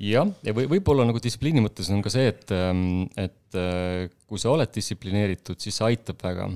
[0.00, 4.40] jah, ja või võib-olla nagu distsipliini mõttes on ka see, et, ähm, et äh, kui
[4.42, 6.48] sa oled distsiplineeritud, siis see aitab väga.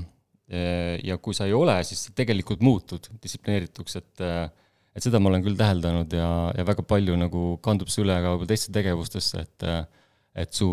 [1.04, 4.46] ja kui sa ei ole, siis sa tegelikult muutud distsiplineerituks, et äh,
[4.96, 8.32] et seda ma olen küll täheldanud ja, ja väga palju nagu kandub see üle ka
[8.32, 9.82] võib-olla teistesse tegevustesse, et äh,
[10.38, 10.68] et su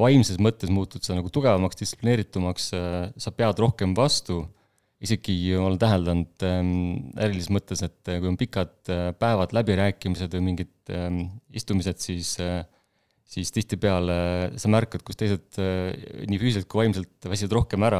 [0.00, 2.64] vaimses mõttes muutud sa nagu tugevamaks, distsiplineeritumaks,
[3.22, 4.40] sa pead rohkem vastu
[5.04, 6.72] isegi olen täheldanud ähm,
[7.22, 11.20] ärilises mõttes, et äh, kui on pikad äh, päevad, läbirääkimised või mingid ähm,
[11.54, 12.64] istumised, siis äh,
[13.28, 14.18] siis tihtipeale
[14.58, 17.98] sa märkad, kus teised nii füüsiliselt kui vaimselt väsivad rohkem ära,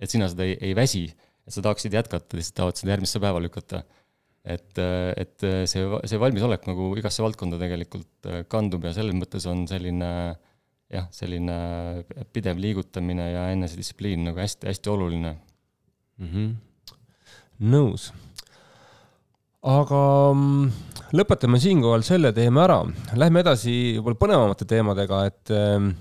[0.00, 1.02] et sina seda ei, ei väsi,
[1.44, 3.82] et sa tahaksid jätkata, lihtsalt tahavad seda järgmisse päeva lükata.
[4.48, 10.08] et, et see, see valmisolek nagu igasse valdkonda tegelikult kandub ja selles mõttes on selline
[10.88, 11.58] jah, selline
[12.32, 15.36] pidev liigutamine ja enesedistsipliin nagu hästi-hästi oluline
[16.18, 16.28] mm.
[16.28, 16.52] -hmm.
[17.72, 18.10] nõus.
[19.62, 20.02] aga
[20.34, 20.70] mm,
[21.14, 22.80] lõpetame siinkohal selle teema ära,
[23.14, 25.92] lähme edasi võib-olla põnevamate teemadega, et äh,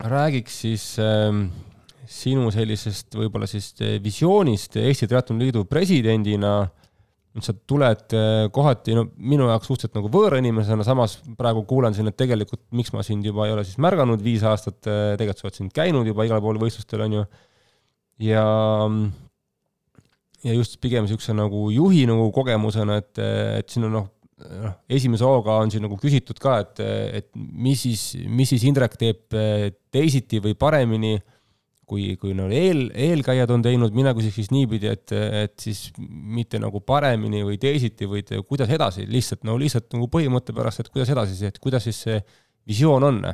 [0.00, 1.30] räägiks siis äh,
[2.10, 6.68] sinu sellisest võib-olla siis äh, visioonist Eesti Triatloni Liidu presidendina
[7.38, 12.10] sa tuled äh, kohati no minu jaoks suhteliselt nagu võõra inimesena, samas praegu kuulen siin,
[12.10, 15.46] et tegelikult miks ma sind juba ei ole siis märganud viis aastat, äh, tegelikult sa
[15.46, 17.24] oled siin käinud juba igal pool võistlustel, on ju.
[18.26, 18.44] ja
[18.88, 19.06] mm,
[20.46, 23.20] ja just pigem niisuguse nagu juhi nagu kogemusena, et,
[23.60, 24.06] et siin on noh,
[24.40, 26.80] noh, esimese hooga on siin nagu küsitud ka, et,
[27.20, 29.36] et mis siis, mis siis Indrek teeb
[29.92, 31.18] teisiti või paremini,
[31.90, 35.12] kui, kui no eel, eelkäijad on teinud, mina küsiks siis niipidi, et,
[35.44, 40.54] et siis mitte nagu paremini või teisiti, vaid kuidas edasi, lihtsalt no lihtsalt nagu põhimõtte
[40.56, 42.18] pärast, et kuidas edasi, et kuidas siis see
[42.70, 43.24] visioon on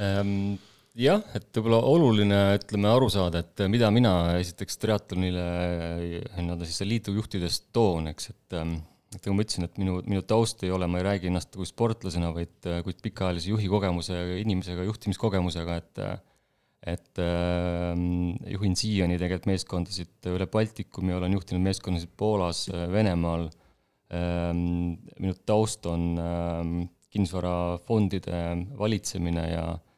[0.00, 0.60] ähm,?
[0.98, 5.44] Jah, et võib-olla oluline, ütleme, aru saada, et mida mina esiteks triatlonile
[6.36, 8.80] nii-öelda siis liidu juhtides toon, eks, et ähm,
[9.12, 11.68] et nagu ma ütlesin, et minu, minu taust ei ole, ma ei räägi ennast kui
[11.68, 12.54] sportlasena, vaid,
[12.86, 16.04] kuid pikaajalise juhi kogemuse, inimesega, juhtimiskogemusega, et
[16.82, 17.92] et äh,
[18.50, 23.46] juhin siiani tegelikult meeskondasid üle Baltikumi, olen juhtinud meeskondasid Poolas, Venemaal.
[24.12, 26.72] Ähm,, minu taust on ähm,
[27.14, 28.40] kinnisvarafondide
[28.80, 29.91] valitsemine ja äh,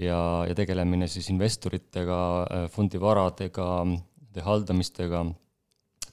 [0.00, 3.68] ja, ja tegelemine siis investoritega, äh, fondivaradega,
[4.44, 5.22] haldamistega,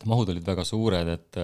[0.07, 1.39] mahud olid väga suured, et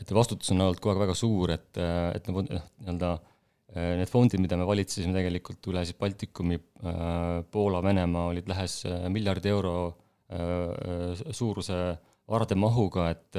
[0.00, 4.40] et vastutus on olnud kogu aeg väga suur, et, et noh, nii-öelda äh, need fondid,
[4.40, 9.74] mida me valitsesime tegelikult üle siis Baltikumi, äh, Poola, Venemaa, olid lähes miljardi euro
[11.34, 11.76] suuruse
[12.30, 13.38] varade mahuga, et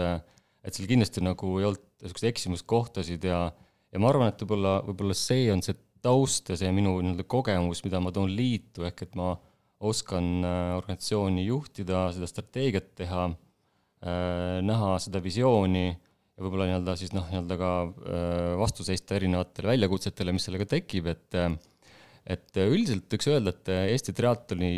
[0.62, 3.46] et seal kindlasti nagu ei olnud niisuguseid eksimuskohtasid ja
[3.92, 7.84] ja ma arvan, et võib-olla, võib-olla see on see taust ja see minu nii-öelda kogemus,
[7.86, 9.34] mida ma toon liitu, ehk et ma
[9.82, 13.26] oskan äh, organisatsiooni juhtida, seda strateegiat teha,
[14.06, 19.74] äh, näha seda visiooni ja võib-olla nii-öelda siis noh, nii-öelda ka äh, vastu seista erinevatele
[19.74, 21.44] väljakutsetele, mis sellega tekib, et
[22.32, 24.76] et üldiselt võiks öelda, et Eesti triatloni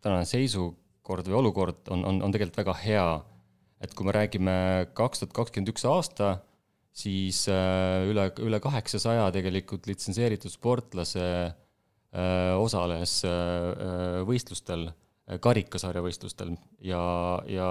[0.00, 3.08] tänane seisukord või olukord on, on, on tegelikult väga hea.
[3.84, 4.54] et kui me räägime
[4.96, 6.38] kaks tuhat kakskümmend üks aasta,
[6.96, 11.26] siis üle, üle kaheksasaja tegelikult litsenseeritud sportlase
[12.56, 13.18] osales
[14.24, 14.86] võistlustel
[15.42, 16.52] karikasarja võistlustel
[16.86, 17.02] ja,
[17.50, 17.68] ja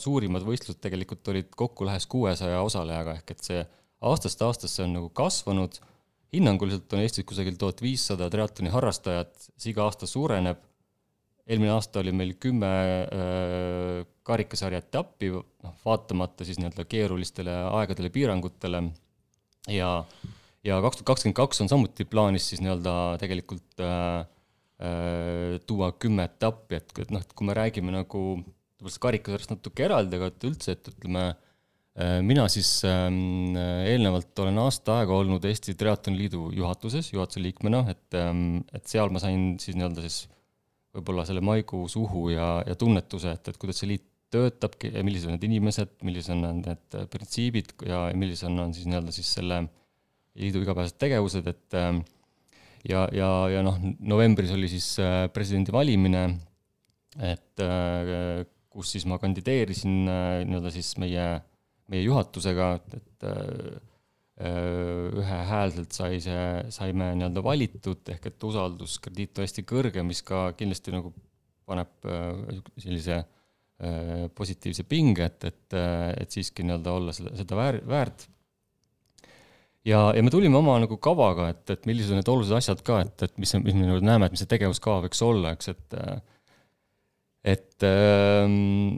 [0.00, 3.60] suurimad võistlused tegelikult olid kokku lähes kuuesaja osalejaga, ehk et see
[4.06, 5.78] aastast aastasse on nagu kasvanud,
[6.34, 10.58] hinnanguliselt on Eestis kusagil tuhat viissada triatloni harrastajat, see iga aasta suureneb,
[11.46, 12.72] eelmine aasta oli meil kümme
[13.06, 18.82] äh, karikasarja etappi, noh, vaatamata siis nii-öelda keerulistele aegadele, piirangutele.
[19.72, 19.90] Ja
[20.66, 24.24] ja kaks tuhat kakskümmend kaks on samuti plaanis siis nii-öelda tegelikult äh,
[24.76, 29.86] Äh, tuua kümme etappi, et, et noh, et kui me räägime nagu võib-olla karikasarjast natuke
[29.86, 31.22] eraldi, aga et üldse, et ütleme,
[31.96, 37.86] äh, mina siis ähm, eelnevalt olen aasta aega olnud Eesti Triatloni Liidu juhatuses, juhatuse liikmena,
[37.94, 40.18] et, ähm, et seal ma sain siis nii-öelda siis
[40.92, 44.74] võib-olla selle maiguus uhu ja, ja tunnetuse, et, et kuidas see liit töötab,
[45.06, 49.30] millised on need inimesed, millised on need printsiibid ja millised on, on siis nii-öelda siis
[49.38, 49.62] selle
[50.36, 52.02] liidu igapäevased tegevused, et ähm,
[52.88, 56.24] ja, ja, ja noh, novembris oli siis äh, presidendi valimine,
[57.16, 61.28] et äh, kus siis ma kandideerisin äh, nii-öelda siis meie,
[61.92, 63.28] meie juhatusega, et
[64.36, 66.40] ühehäälselt sai see,
[66.74, 71.14] saime nii-öelda valitud, ehk et usalduskrediit on hästi kõrge, mis ka kindlasti nagu
[71.64, 72.04] paneb
[72.76, 73.22] sellise
[74.36, 75.74] positiivse pinge, et, et,
[76.22, 78.24] et siiski nii-öelda olla seda, seda väär, väärt.
[79.86, 83.02] Ja, ja me tulime oma nagu kavaga, et, et millised on need olulised asjad ka,
[83.04, 86.00] et, et mis, mis me nagu näeme, et mis see tegevuskava võiks olla, eks, et
[87.46, 88.96] et ähm,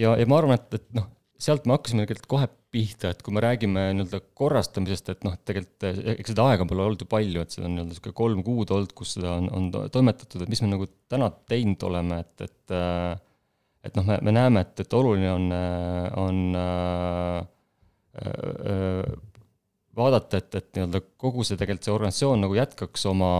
[0.00, 3.34] ja, ja ma arvan, et, et noh, sealt me hakkasime tegelikult kohe pihta, et kui
[3.34, 7.42] me räägime nii-öelda korrastamisest, et noh, et tegelikult eks seda aega pole olnud ju palju,
[7.42, 10.62] et seda on nii-öelda niisugune kolm kuud olnud, kus seda on, on toimetatud, et mis
[10.64, 12.76] me nagu täna teinud oleme, et, et
[13.84, 15.46] et noh, me, me näeme, et, et oluline on,
[16.20, 17.40] on äh,
[18.20, 19.18] äh,
[19.96, 23.32] vaadata, et, et nii-öelda kogu see tegelikult see organisatsioon nagu jätkaks oma,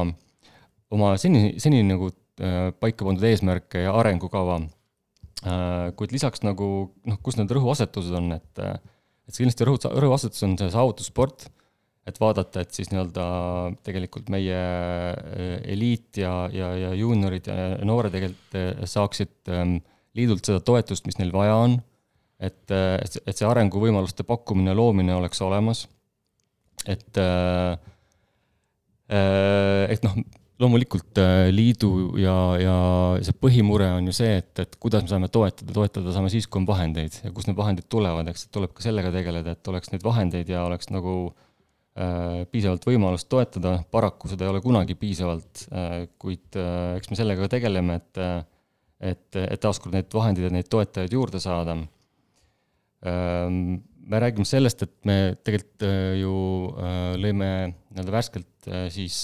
[0.94, 5.92] oma seni, seni nagu äh, paika pandud eesmärke ja arengukava äh,.
[5.96, 6.70] kuid lisaks nagu
[7.06, 11.48] noh, kus need rõhuasetused on, et, et see kindlasti rõhu, rõhuasetus on see saavutussport,
[12.08, 13.24] et vaadata, et siis nii-öelda
[13.86, 19.78] tegelikult meie äh, eliit ja, ja, ja juuniorid ja noored tegelikult äh, saaksid ähm,
[20.18, 21.78] liidult seda toetust, mis neil vaja on,
[22.40, 25.84] et, et, et see arenguvõimaluste pakkumine, loomine oleks olemas.
[26.88, 27.76] Et, äh,
[29.12, 30.16] äh, et noh,
[30.60, 32.76] loomulikult äh, liidu ja, ja
[33.24, 36.60] see põhimure on ju see, et, et kuidas me saame toetada, toetada saame siis, kui
[36.60, 39.92] on vahendeid ja kust need vahendid tulevad, eks, et tuleb ka sellega tegeleda, et oleks
[39.92, 45.66] neid vahendeid ja oleks nagu äh, piisavalt võimalust toetada, paraku seda ei ole kunagi piisavalt
[45.72, 48.24] äh,, kuid äh, eks me sellega tegeleme, et
[49.00, 51.76] et, et taaskord neid vahendeid ja neid toetajaid juurde saada.
[53.00, 56.34] Ähm, me räägime sellest, et me tegelikult äh, ju
[56.74, 59.22] äh, lõime nii-öelda värskelt äh, siis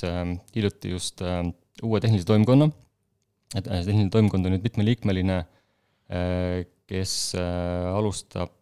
[0.55, 1.23] hiljuti just
[1.83, 2.71] uue tehnilise toimkonna,
[3.57, 5.43] et see tehniline toimkond on nüüd mitmeliikmeline,
[6.87, 8.53] kes alustab,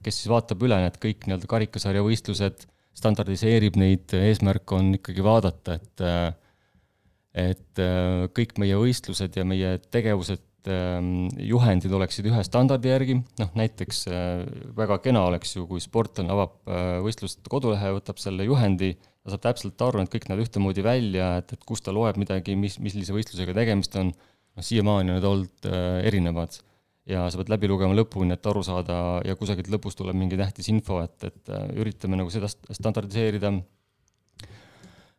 [0.00, 2.64] kes siis vaatab üle need kõik nii-öelda karikasarja võistlused,
[2.96, 6.04] standardiseerib neid, eesmärk on ikkagi vaadata, et
[7.34, 7.80] et
[8.34, 14.42] kõik meie võistlused ja meie tegevused Ähm, juhendid oleksid ühe standardi järgi, noh näiteks äh,
[14.76, 18.90] väga kena oleks ju, kui sportlane avab äh, võistluste kodulehe, võtab selle juhendi,
[19.24, 22.58] ta saab täpselt aru, et kõik näevad ühtemoodi välja, et, et kust ta loeb midagi,
[22.60, 26.60] mis, millise võistlusega tegemist on, noh siiamaani on need olnud äh, erinevad.
[27.08, 30.68] ja sa pead läbi lugema lõpuni, et aru saada ja kusagilt lõpus tuleb mingi tähtis
[30.68, 33.56] info, et, et üritame nagu seda standardiseerida.
[33.56, 33.64] Äh,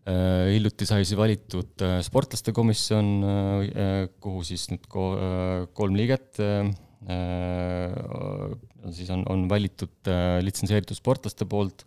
[0.09, 6.41] hiljuti sai siis valitud äh, sportlaste komisjon, äh, kuhu siis nüüd kolm liiget
[8.93, 10.09] siis on, on valitud
[10.45, 11.85] litsenseeritud sportlaste poolt.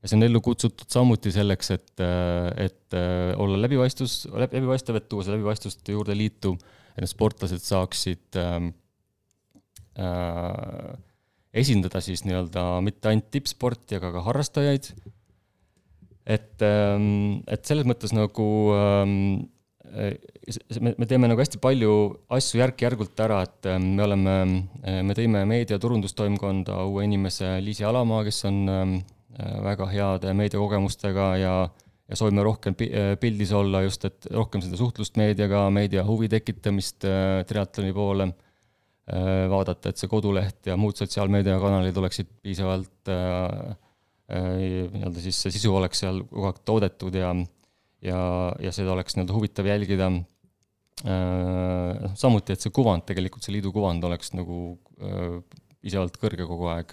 [0.00, 2.02] Ja see on ellu kutsutud samuti selleks, et,
[2.60, 2.96] et
[3.40, 6.54] olla läbipaistvus, läbipaistev, et tuua see läbipaistvust juurde liitu,
[6.92, 8.68] et need sportlased saaksid äh,
[11.52, 14.92] esindada siis nii-öelda mitte ainult tippsporti, aga ka harrastajaid
[16.26, 19.14] et, ähm, et selles mõttes nagu ähm,
[20.80, 21.94] me, me teeme nagu hästi palju
[22.36, 24.36] asju järk-järgult ära, et ähm, me oleme,
[24.84, 28.60] äh, me tõime meediaturundustoimkonda uue inimese Liisi Alamaa, kes on
[29.40, 31.54] väga heade meediakogemustega ja,
[32.10, 37.08] ja soovime rohkem äh, pildis olla just, et rohkem seda suhtlust meediaga, meedia huvi tekitamist
[37.08, 38.32] äh, triatloni poole,
[39.10, 43.89] vaadata, et see koduleht ja muud sotsiaalmeediakanalid oleksid piisavalt äh, Äh,
[44.30, 47.32] nii-öelda siis see sisu oleks seal kogu aeg toodetud ja,
[48.04, 48.20] ja,
[48.62, 50.10] ja seda oleks nii-öelda huvitav jälgida.
[51.00, 55.38] Äh, noh, samuti, et see kuvand, tegelikult see liidu kuvand oleks nagu äh,
[55.80, 56.92] piisavalt kõrge kogu aeg.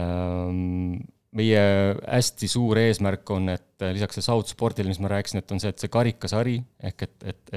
[0.00, 1.02] Ähm,
[1.36, 1.62] meie
[1.98, 5.70] hästi suur eesmärk on, et lisaks see South Spordile, mis ma rääkisin, et on see,
[5.70, 6.56] et see karikasari
[6.90, 7.54] ehk et, et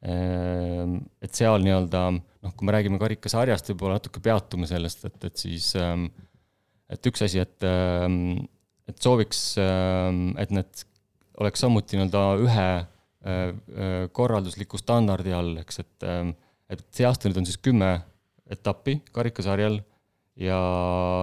[0.00, 5.66] et seal nii-öelda noh, kui me räägime karikasarjast, võib-olla natuke peatume sellest, et, et siis
[6.90, 7.66] et üks asi, et,
[8.90, 10.84] et sooviks, et need
[11.40, 12.70] oleks samuti nii-öelda ühe
[14.16, 16.08] korraldusliku standardi all, eks, et
[16.70, 17.90] et see aasta nüüd on siis kümme
[18.50, 19.80] etappi karikasarjal
[20.40, 20.58] ja,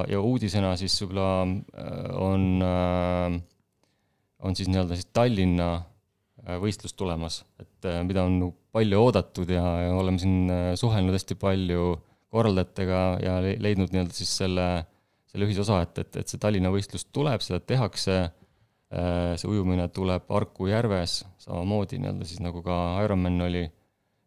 [0.09, 3.37] ja uudisena siis võib-olla äh, on, äh,
[4.43, 9.95] on siis nii-öelda siis Tallinna äh, võistlus tulemas, et mida on palju oodatud ja, ja
[9.95, 11.95] oleme siin suhelnud hästi palju
[12.33, 14.67] korraldajatega ja leidnud nii-öelda siis selle,
[15.31, 18.19] selle ühisosa, et, et, et see Tallinna võistlus tuleb, seda tehakse,
[18.87, 23.65] see ujumine tuleb Harku järves, samamoodi nii-öelda siis nagu ka Ironman oli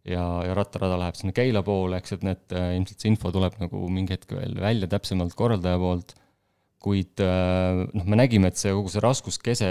[0.04, 3.56] ja, ja rattarada läheb sinna Keila poole, eks, et need, äh, ilmselt see info tuleb
[3.60, 6.14] nagu mingi hetk veel välja täpsemalt korraldaja poolt,
[6.80, 9.70] kuid äh, noh, me nägime, et see kogu see raskuskese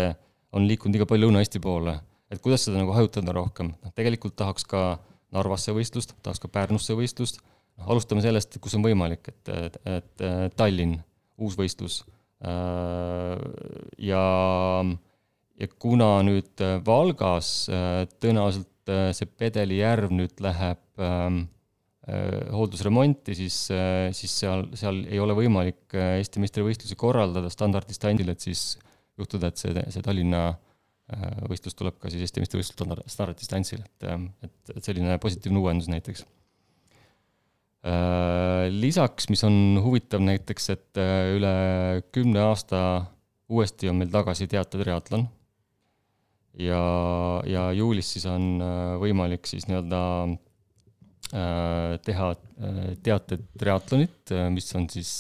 [0.56, 2.00] on liikunud liiga palju Lõuna-Eesti poole.
[2.30, 5.00] et kuidas seda nagu hajutada rohkem, noh tegelikult tahaks ka
[5.34, 7.42] Narvasse võistlust, tahaks ka Pärnusse võistlust,
[7.78, 11.00] noh alustame sellest, kus on võimalik, et, et, et Tallinn,
[11.40, 12.02] uus võistlus.
[12.46, 13.40] Äh,
[14.10, 14.26] ja,
[15.60, 17.70] ja kuna nüüd Valgas
[18.20, 21.44] tõenäoliselt Äh, see Pedeli järv nüüd läheb ähm,
[22.08, 28.48] äh, hooldusremonti, siis, äh, siis seal, seal ei ole võimalik Eesti meistrivõistlusi korraldada standarddistantsile, et
[28.48, 28.64] siis
[29.20, 30.50] juhtuda, et see, see Tallinna
[31.50, 32.78] võistlus tuleb ka siis Eesti meistrivõistlus
[33.10, 34.10] standarddistantsile, et,
[34.46, 36.22] et, et selline positiivne uuendus näiteks.
[37.80, 41.00] Lisaks, mis on huvitav näiteks, et
[41.32, 41.52] üle
[42.12, 42.82] kümne aasta
[43.48, 45.24] uuesti on meil tagasi teatetriatlon
[46.60, 46.84] ja,
[47.48, 54.90] ja juulis siis on äh, võimalik siis nii-öelda äh, teha äh, teated triatlonit, mis on
[54.92, 55.14] siis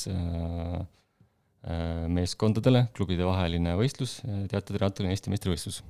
[2.09, 5.81] meeskondadele, klubide vaheline võistlus, teated triatloni Eesti meistrivõistlus.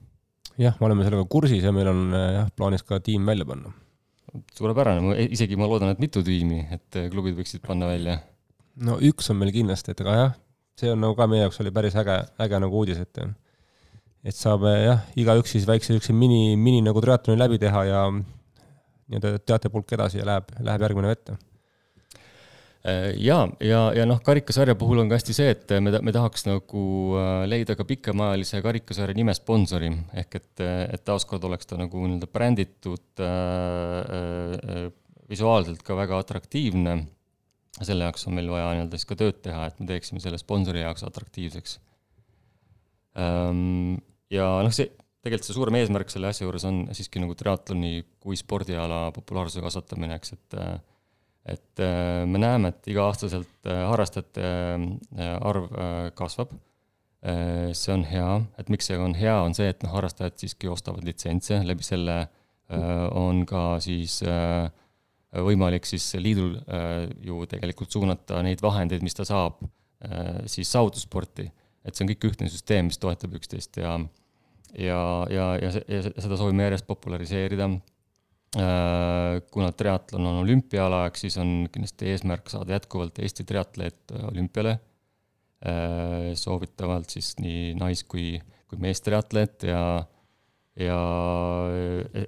[0.57, 3.69] jah, me oleme sellega kursis ja meil on jah, plaanis ka tiim välja panna.
[4.57, 8.19] Suurepärane, isegi ma loodan, et mitu tiimi, et klubid võiksid panna välja.
[8.85, 10.33] no üks on meil kindlasti, et aga jah,
[10.79, 13.23] see on nagu ka meie jaoks oli päris äge, äge nagu uudis, et
[14.23, 18.01] et saab jah, igaüks siis väikse niisuguse mini, mini nagu triatloni läbi teha ja
[19.09, 21.37] nii-öelda teatepulk edasi ja läheb, läheb järgmine vette.
[22.87, 26.45] Äh, ja, ja, ja noh, karikasarja puhul on ka hästi see, et me, me tahaks
[26.47, 26.83] nagu
[27.19, 29.89] äh, leida ka pikemaajalise karikasarja nime sponsori,
[30.21, 34.85] ehk et, et taaskord oleks ta nagu nii-öelda bränditud äh,
[35.29, 37.01] visuaalselt ka väga atraktiivne.
[37.79, 40.79] selle jaoks on meil vaja nii-öelda siis ka tööd teha, et me teeksime selle sponsori
[40.79, 41.75] jaoks atraktiivseks
[43.19, 43.99] ähm,
[44.31, 44.87] ja noh, see,
[45.23, 50.15] tegelikult see suurem eesmärk selle asja juures on siiski nagu triatloni kui spordiala populaarsuse kasvatamine,
[50.15, 50.57] eks, et
[51.47, 55.69] et äh, me näeme, et iga-aastaselt äh, harrastajate äh, arv
[56.17, 56.57] kasvab.
[57.75, 58.27] see on hea,
[58.61, 62.13] et miks see on hea, on see, et noh, harrastajad siiski ostavad litsentse, läbi selle
[63.19, 64.21] on ka siis
[65.35, 66.53] võimalik siis liidul
[67.27, 69.59] ju tegelikult suunata neid vahendeid, mis ta saab
[70.47, 71.49] siis saavutussporti.
[71.83, 73.97] et see on kõik ühtne süsteem, mis toetab üksteist ja
[74.77, 77.69] ja, ja, ja, ja seda soovime järjest populariseerida.
[78.57, 84.71] Äh, kuna triatlon on olümpiaala, eks siis on kindlasti eesmärk saada jätkuvalt Eesti triatleet olümpiale.
[85.61, 89.83] Äh, soovitavalt siis nii nais- kui, kui meestriatleet ja,
[90.81, 90.97] ja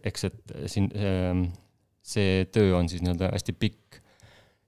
[0.04, 1.16] eks, et siin see,
[2.14, 3.98] see töö on siis nii-öelda hästi pikk.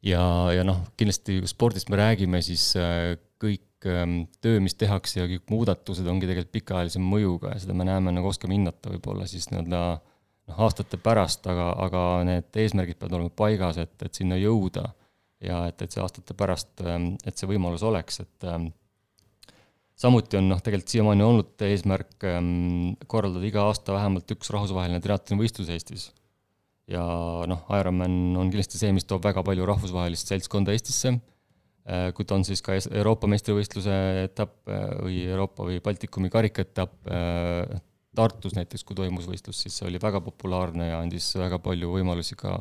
[0.02, 0.24] ja,
[0.56, 3.14] ja noh, kindlasti kui spordist me räägime, siis äh,
[3.44, 7.86] kõik ähm, töö, mis tehakse ja kõik muudatused ongi tegelikult pikaajalise mõjuga ja seda me
[7.86, 9.84] näeme, nagu oskame hinnata võib-olla siis nii-öelda
[10.50, 14.90] noh, aastate pärast, aga, aga need eesmärgid peavad olema paigas, et, et sinna jõuda.
[15.44, 18.70] ja et, et see aastate pärast, ähm, et see võimalus oleks, et ähm,
[20.00, 22.28] samuti on noh, tegelikult siiamaani olnud eesmärk
[23.12, 26.08] korraldada iga aasta vähemalt üks rahvusvaheline triatlonivõistlus Eestis.
[26.88, 27.04] ja
[27.48, 31.18] noh, Ironman on kindlasti see, mis toob väga palju rahvusvahelist seltskonda Eestisse
[31.84, 37.10] Äh, kui ta on siis ka Euroopa meistrivõistluse etapp äh, või Euroopa või Baltikumi karikaetapp
[37.12, 37.82] äh,
[38.14, 42.38] Tartus näiteks, kui toimus võistlus, siis see oli väga populaarne ja andis väga palju võimalusi
[42.38, 42.58] ka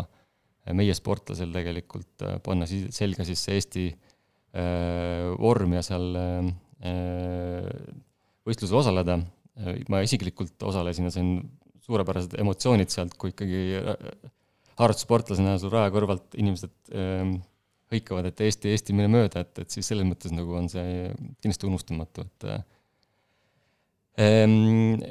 [0.79, 3.85] meie sportlasel tegelikult panna siis selga siis see Eesti
[5.43, 6.07] vorm ja seal
[8.47, 9.19] võistlusel osaleda.
[9.93, 11.35] ma isiklikult osalesin ja sain
[11.85, 13.83] suurepärased emotsioonid sealt, kui ikkagi
[14.79, 16.95] harrastussportlasena sul raja kõrvalt inimesed
[17.93, 21.11] hõikavad, et Eesti, Eesti, mine mööda, et, et siis selles mõttes nagu on see
[21.43, 22.49] kindlasti unustamatu, et
[24.23, 25.03] ähm,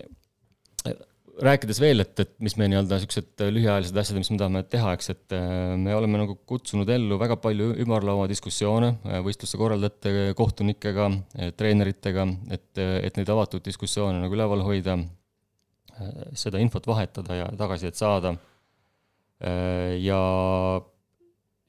[1.45, 5.11] rääkides veel, et, et mis me nii-öelda siuksed lühiajalised asjad, mis me tahame teha, eks,
[5.13, 11.09] et äh, me oleme nagu kutsunud ellu väga palju ümarlaua diskussioone äh, võistluste korraldajate, kohtunikega,
[11.57, 14.99] treeneritega, et, et neid avatud diskussioone nagu üleval hoida,
[16.37, 18.31] seda infot vahetada ja tagasisidet saada.
[19.41, 20.21] ja,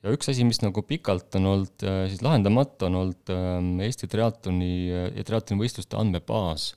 [0.01, 3.33] ja üks asi, mis nagu pikalt on olnud siis lahendamata, on olnud
[3.85, 6.71] Eesti triatloni ja triatloni võistluste andmebaas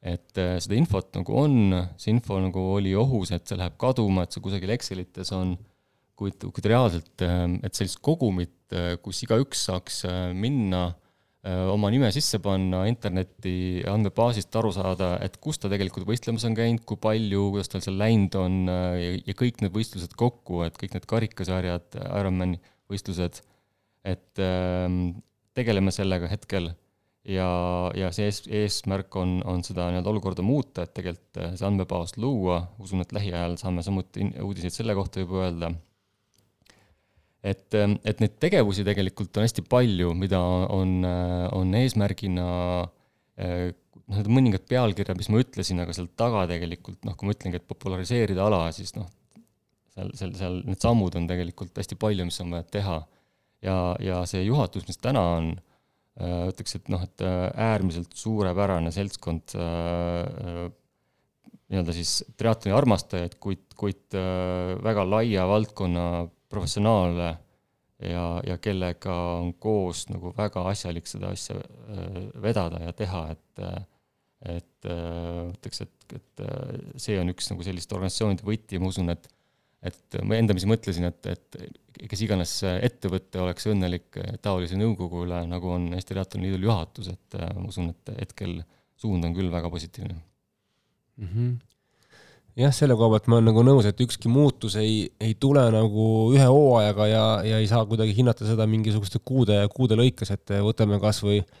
[0.00, 4.24] et äh, seda infot nagu on, see info nagu oli ohus, et see läheb kaduma,
[4.24, 5.54] et see kusagil Excelites on,
[6.16, 10.90] kuid, kuid reaalselt, ähm, et sellist kogumit, äh, kus igaüks saaks äh, minna,
[11.40, 16.82] oma nime sisse panna interneti andmebaasist aru saada, et kus ta tegelikult võistlemas on käinud,
[16.84, 20.98] kui palju, kuidas tal seal läinud on ja, ja kõik need võistlused kokku, et kõik
[20.98, 22.60] need karikasarjad, Ironmani
[22.92, 23.40] võistlused,
[24.04, 25.00] et ähm,
[25.56, 26.74] tegeleme sellega hetkel
[27.28, 27.50] ja,
[27.96, 32.16] ja see ees, eesmärk on, on seda nii-öelda olukorda muuta, et tegelikult äh, see andmebaas
[32.20, 35.72] luua, usun, et lähiajal saame samuti uudiseid selle kohta juba öelda.
[37.42, 42.48] et, ähm, et neid tegevusi tegelikult on hästi palju, mida on, äh, on eesmärgina
[43.40, 43.70] äh,
[44.10, 47.60] noh, need mõningad pealkirjad, mis ma ütlesin, aga seal taga tegelikult noh, kui ma ütlengi,
[47.60, 49.08] et populariseerida ala, siis noh,
[49.94, 53.00] seal, seal, seal need sammud on tegelikult hästi palju, mis on vaja teha.
[53.64, 55.50] ja, ja see juhatus, mis täna on
[56.18, 60.66] ütleks, et noh, et äh, äärmiselt suurepärane seltskond äh,
[61.70, 64.16] nii-öelda siis triatloni armastajaid, kuid, kuid
[64.82, 66.06] väga laia valdkonna
[66.50, 67.28] professionaale
[68.02, 71.54] ja, ja kellega on koos nagu väga asjalik seda asja
[72.42, 73.64] vedada ja teha, et
[74.50, 76.42] et ütleks, et, et
[76.98, 79.30] see on üks nagu selliste organisatsioonide võti ma usun, et
[79.86, 85.72] et ma endamisi mõtlesin, et, et kes iganes ettevõte oleks õnnelik taolise nõukogu üle, nagu
[85.76, 88.60] on Eesti Triatloni Liidul juhatus, et äh, ma usun, et hetkel
[89.00, 91.30] suund on küll väga positiivne mm.
[91.30, 91.54] -hmm.
[92.60, 96.06] jah, selle koha pealt ma olen nagu nõus, et ükski muutus ei, ei tule nagu
[96.34, 101.00] ühe hooajaga ja, ja ei saa kuidagi hinnata seda mingisuguste kuude, kuude lõikes, et võtame
[101.00, 101.58] kas või äh,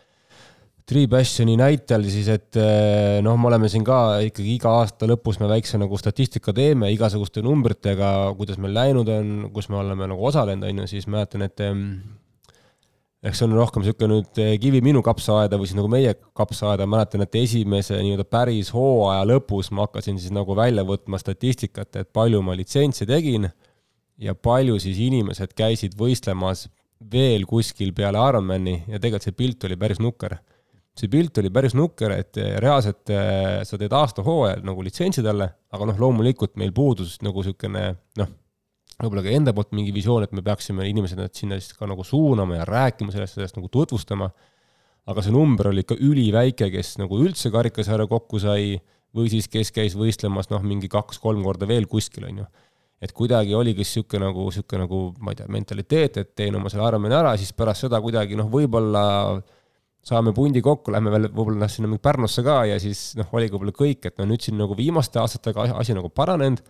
[0.88, 5.48] Treepassioni näitel siis, et eh, noh, me oleme siin ka ikkagi iga aasta lõpus me
[5.50, 10.66] väikse nagu statistika teeme igasuguste numbritega, kuidas meil läinud on, kus me oleme nagu osalenud,
[10.66, 11.62] on ju, siis mäletan, et
[13.20, 16.86] eks see on rohkem niisugune nüüd eh, kivi minu kapsaaeda või siis nagu meie kapsaaeda,
[16.88, 22.08] mäletan, et esimese nii-öelda päris hooaja lõpus ma hakkasin siis nagu välja võtma statistikat, et
[22.16, 23.50] palju ma litsentse tegin
[24.20, 26.66] ja palju siis inimesed käisid võistlemas
[27.12, 30.38] veel kuskil peale Ironmani ja tegelikult see pilt oli päris nukker
[31.00, 35.48] see pilt oli päris nukker, et eh, reaalselt eh, sa teed aastahooajal nagu litsentsi talle,
[35.72, 37.86] aga noh, loomulikult meil puudus nagu niisugune
[38.20, 38.30] noh,
[39.00, 42.60] võib-olla ka enda poolt mingi visioon, et me peaksime inimesed sinna siis ka nagu suunama
[42.60, 44.28] ja rääkima sellest, sellest nagu tutvustama,
[45.10, 48.74] aga see number oli ikka üliväike, kes nagu üldse karikasarja kokku sai
[49.16, 52.50] või siis kes käis võistlemas noh, mingi kaks-kolm korda veel kuskil, on ju.
[53.00, 56.86] et kuidagi oligi niisugune nagu, niisugune nagu ma ei tea, mentaliteet, et teen oma selle
[56.86, 59.40] Ironmani ära, siis pärast seda kuidagi noh, võib-olla
[60.06, 63.74] saame pundi kokku, lähme veel võib-olla noh, sinna Pärnusse ka ja siis noh, oligi võib-olla
[63.76, 66.62] kõik, et no nüüd siin nagu viimaste aastatega asi nagu paranenud.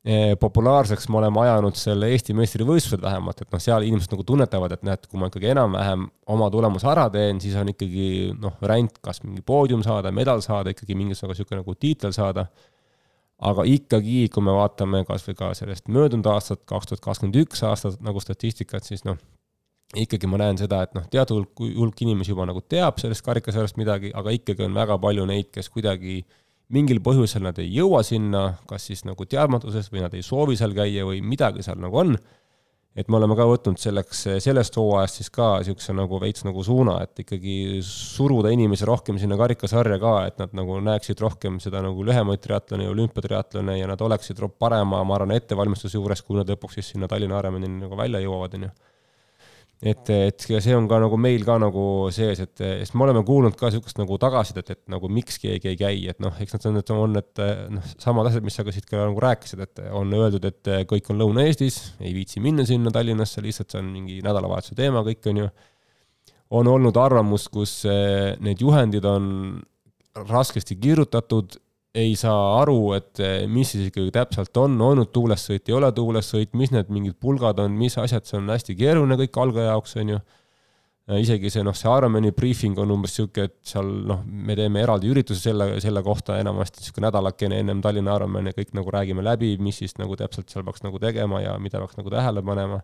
[0.00, 4.72] E, populaarseks me oleme ajanud selle Eesti meistrivõistlused vähemalt, et noh, seal inimesed nagu tunnetavad,
[4.72, 8.96] et näed, kui ma ikkagi enam-vähem oma tulemuse ära teen, siis on ikkagi noh, variant
[9.04, 12.48] kas mingi poodium saada, medal saada, ikkagi mingisugune niisugune nagu tiitel saada.
[13.40, 18.00] aga ikkagi, kui me vaatame kasvõi ka sellest möödunud aastat, kaks tuhat kakskümmend üks aastat
[18.04, 19.16] nagu statistikat, siis noh
[19.98, 23.78] ikkagi ma näen seda, et noh, teatud hulk, hulk inimesi juba nagu teab sellest karikasarjast
[23.80, 26.20] midagi, aga ikkagi on väga palju neid, kes kuidagi
[26.70, 30.76] mingil põhjusel nad ei jõua sinna, kas siis nagu teadmatusest või nad ei soovi seal
[30.76, 32.14] käia või midagi seal nagu on.
[32.98, 36.96] et me oleme ka võtnud selleks, sellest hooajast siis ka niisuguse nagu veits nagu suuna,
[37.04, 42.02] et ikkagi suruda inimesi rohkem sinna karikasarja ka, et nad nagu näeksid rohkem seda nagu
[42.04, 46.80] lühemaid triatlone ja olümpiatriatlone ja nad oleksid parema, ma arvan, ettevalmistuse juures, kui nad lõpuks
[46.80, 48.72] siis sinna Tallinna Ironmanini nagu välja jõuavad, on ju
[49.80, 53.56] et, et see on ka nagu meil ka nagu sees, et, sest me oleme kuulnud
[53.56, 56.80] ka niisugust nagu tagasisidet, et nagu miks keegi ei käi, et noh, eks nad on,
[56.82, 57.42] et on need
[57.76, 61.08] noh, samad asjad, mis sa ka siit ka nagu rääkisid, et on öeldud, et kõik
[61.12, 65.44] on Lõuna-Eestis, ei viitsi minna sinna Tallinnasse, lihtsalt see on mingi nädalavahetuse teema, kõik on
[65.44, 65.50] ju.
[66.60, 69.26] on olnud arvamus, kus eh, need juhendid on
[70.28, 71.56] raskesti kirjutatud
[71.94, 76.52] ei saa aru, et eh, mis siis ikkagi täpselt on olnud tuulessõit, ei ole tuulessõit,
[76.58, 80.14] mis need mingid pulgad on, mis asjad, see on hästi keeruline kõik algaja jaoks, on
[80.14, 80.20] ju.
[81.18, 85.10] isegi see noh, see Ironmani briefing on umbes niisugune, et seal noh, me teeme eraldi
[85.10, 89.82] ürituse selle, selle kohta enamasti niisugune nädalakene ennem Tallinna Ironmani, kõik nagu räägime läbi, mis
[89.82, 92.82] siis nagu täpselt seal peaks nagu tegema ja mida peaks nagu tähele panema.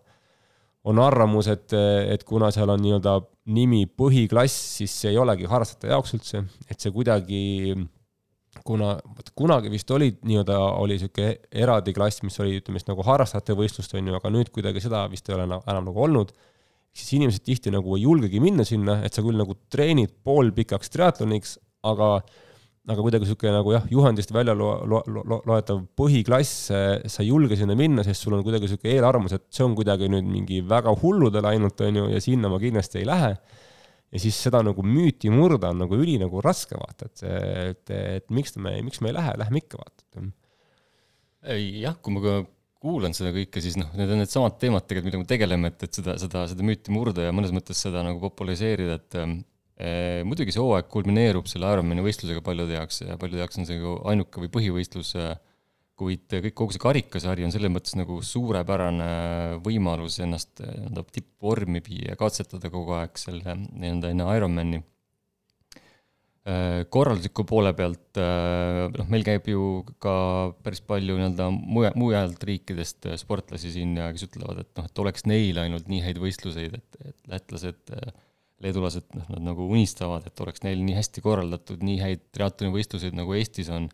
[0.87, 1.73] on arvamus, et,
[2.11, 3.19] et kuna seal on nii-öelda
[3.55, 7.39] nimi põhiklass, siis see ei olegi harrastajate jaoks üldse, et see kuidagi
[8.67, 13.05] kuna vot kunagi vist olid nii-öelda, oli niisugune eraldi klass, mis oli, ütleme siis nagu
[13.07, 16.33] harrastajate võistlust, on ju, aga nüüd kuidagi seda vist ei ole enam, enam nagu olnud,
[16.97, 21.57] siis inimesed tihti nagu ei julgegi minna sinna, et sa küll nagu treenid poolpikaks triatloniks,
[21.87, 22.17] aga
[22.87, 27.57] aga kuidagi niisugune nagu jah, juhendist välja lo-, lo-, lo-, loetav põhiklass, sa ei julge
[27.59, 30.93] sinna minna, sest sul on kuidagi niisugune eelarvamus, et see on kuidagi nüüd mingi väga
[31.01, 33.33] hulludele ainult, on ju, ja sinna ma kindlasti ei lähe
[34.17, 38.29] ja siis seda nagu müüti murda on nagu üli nagu raske vaata, et et, et
[38.33, 40.27] miks me, miks me ei lähe, lähme ikka vaata.
[41.53, 42.37] jah, kui ma ka
[42.83, 45.99] kuulan seda kõike, siis noh, need on needsamad teemad tegelikult, millega me tegeleme, et, et
[45.99, 50.61] seda, seda, seda müüti murda ja mõnes mõttes seda nagu populariseerida, et eh, muidugi see
[50.61, 54.51] hooaeg kulmineerub selle Ironmani võistlusega paljude jaoks ja paljude jaoks on see ju ainuke või
[54.53, 55.33] põhivõistlus eh,
[55.97, 59.07] kuid kõik, kogu see karikasari on selles mõttes nagu suurepärane
[59.65, 64.83] võimalus ennast nii-öelda tippvormi viia katsetada kogu aeg selle nii-öelda enne Ironmani.
[66.93, 70.13] korraldusliku poole pealt, noh, meil käib ju ka
[70.63, 75.25] päris palju nii-öelda muja, mujalt riikidest sportlasi siin ja kes ütlevad, et noh, et oleks
[75.27, 77.97] neil ainult nii häid võistluseid, et, et lätlased,
[78.63, 83.35] leedulased, noh, nad nagu unistavad, et oleks neil nii hästi korraldatud, nii häid triatlonivõistluseid, nagu
[83.35, 83.89] Eestis on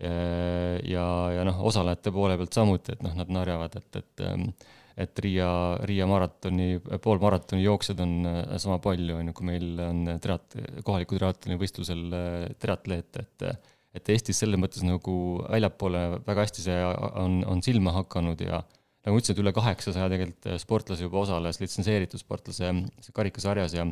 [0.00, 5.48] ja, ja noh, osalejate poole pealt samuti, et noh, nad narjavad, et, et et Riia,
[5.88, 11.16] Riia maratoni, poolmaratoni jooksjad on äh, sama palju, on ju, kui meil on triat-, kohaliku
[11.16, 15.14] triatloni võistlusel äh, triatleete, et et Eestis selles mõttes nagu
[15.52, 16.76] väljapoole väga hästi see
[17.20, 21.60] on, on silma hakanud ja nagu ma ütlesin, et üle kaheksasaja tegelikult sportlase juba osales
[21.60, 22.70] litsenseeritud sportlase
[23.12, 23.84] karikasarjas ja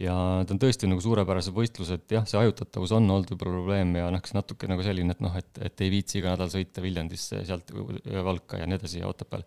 [0.00, 4.08] ja need on tõesti nagu suurepärased võistlused, jah, see hajutatavus on olnud võib-olla probleem ja
[4.10, 7.44] noh, kas natuke nagu selline, et noh, et, et ei viitsi iga nädal sõita Viljandisse,
[7.46, 7.70] sealt
[8.26, 9.44] Valka ja nii edasi ja Otepääl.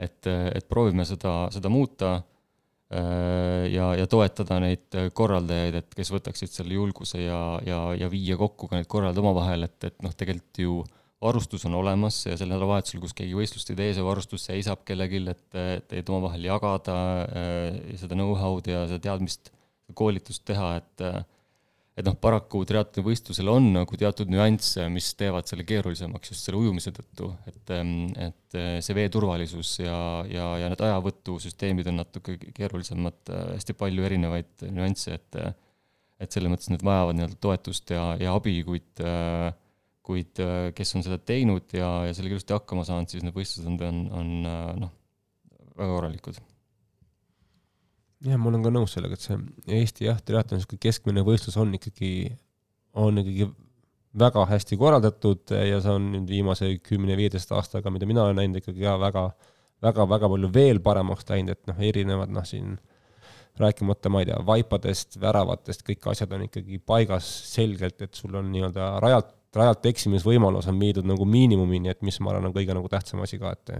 [0.00, 6.56] et, et proovime seda, seda muuta äh, ja, ja toetada neid korraldajaid, et kes võtaksid
[6.56, 10.64] selle julguse ja, ja, ja viia kokku ka need korraldajad omavahel, et, et noh, tegelikult
[10.64, 10.82] ju
[11.22, 15.20] varustus on olemas ja sel nädalavahetusel, kus keegi võistlust ei tee, see varustus seisab kellelgi,
[15.30, 16.96] et, et, et omavahel jagada
[17.28, 19.52] äh, seda know-how'd ja seda teadmist
[19.96, 21.06] koolitust teha, et
[21.92, 26.88] et noh, paraku triatlonivõistlusel on nagu teatud nüansse, mis teevad selle keerulisemaks just selle ujumise
[26.96, 27.72] tõttu, et,
[28.24, 33.20] et see vee turvalisus ja, ja, ja need ajavõtusüsteemid on natuke keerulisemad,
[33.58, 35.42] hästi palju erinevaid nüansse, et
[36.22, 39.02] et selles mõttes need vajavad nii-öelda toetust ja, ja abi, kuid
[40.06, 40.40] kuid
[40.76, 44.00] kes on seda teinud ja, ja sellega ilusti hakkama saanud, siis need võistlused on, on,
[44.22, 44.32] on
[44.86, 44.94] noh,
[45.76, 46.40] väga korralikud
[48.26, 49.38] jah, ma olen ka nõus sellega, et see
[49.80, 52.12] Eesti jah, triatloni niisugune keskmine võistlus on ikkagi,
[52.98, 53.48] on ikkagi
[54.22, 58.84] väga hästi korraldatud ja see on nüüd viimase kümne-viieteist aastaga, mida mina olen näinud, ikkagi
[58.84, 59.26] ka väga,
[59.84, 62.76] väga, väga palju veel paremaks läinud, et noh, erinevad noh, siin
[63.60, 68.48] rääkimata, ma ei tea, vaipadest, väravatest, kõik asjad on ikkagi paigas selgelt, et sul on
[68.52, 72.88] nii-öelda rajalt, rajalt eksimisvõimalus on viidud nagu miinimumini, et mis ma arvan, on kõige nagu
[72.92, 73.74] tähtsam asi ka, et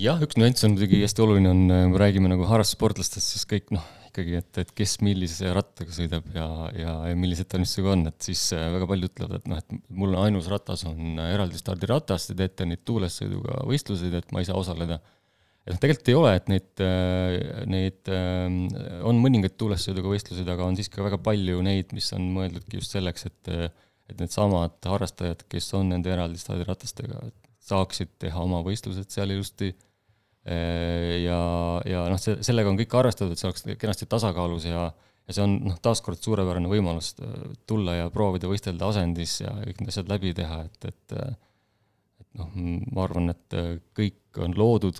[0.00, 3.68] jah, üks nüanss on muidugi hästi oluline, on, äh, kui räägime nagu harrastussportlastest, siis kõik
[3.76, 8.28] noh, ikkagi, et, et kes millise rattaga sõidab ja, ja, ja millise ettevalmistusega on, et
[8.30, 12.38] siis äh, väga paljud ütlevad, et noh, et mul ainus ratas on eraldi stardiratas, te
[12.38, 15.00] teete neid tuulessõiduga võistluseid, et ma ei saa osaleda.
[15.66, 16.84] et noh, tegelikult ei ole, et neid,
[17.76, 18.14] neid
[19.06, 23.28] on mõningaid tuulessõiduga võistluseid, aga on siiski väga palju neid, mis on mõeldudki just selleks,
[23.28, 23.54] et
[24.10, 27.39] et needsamad harrastajad, kes on nende eraldi stardiratastega, et
[27.70, 29.70] saaksid teha oma võistlused seal ilusti.
[30.44, 31.38] ja,
[31.84, 34.86] ja noh, see, sellega on kõik arvestatud, et see oleks kenasti tasakaalus ja,
[35.30, 39.82] ja see on noh, taaskord suurepärane võimalus äh, tulla ja proovida võistelda asendis ja kõik
[39.82, 41.16] need asjad läbi teha, et, et
[42.20, 42.50] et noh,
[42.94, 44.98] ma arvan, et äh, kõik on loodud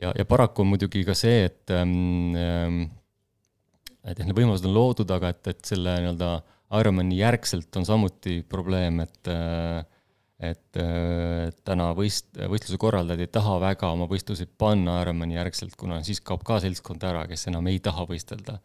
[0.00, 2.80] ja, ja paraku on muidugi ka see, et ähm, ähm
[4.00, 6.28] et need võimalused on loodud, aga et, et selle nii-öelda
[6.80, 9.82] Ironmani järgselt on samuti probleem, et äh,
[10.40, 16.00] et äh, täna võist-, võistluse korraldajad ei taha väga oma võistlusi panna Ironmani järgselt, kuna
[16.06, 18.56] siis kaob ka seltskond ära, kes enam ei taha võistelda.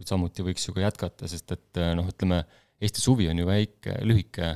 [0.00, 2.42] kuid samuti võiks ju ka jätkata, sest et äh, noh, ütleme,
[2.80, 4.46] Eesti suvi on ju väike, lühike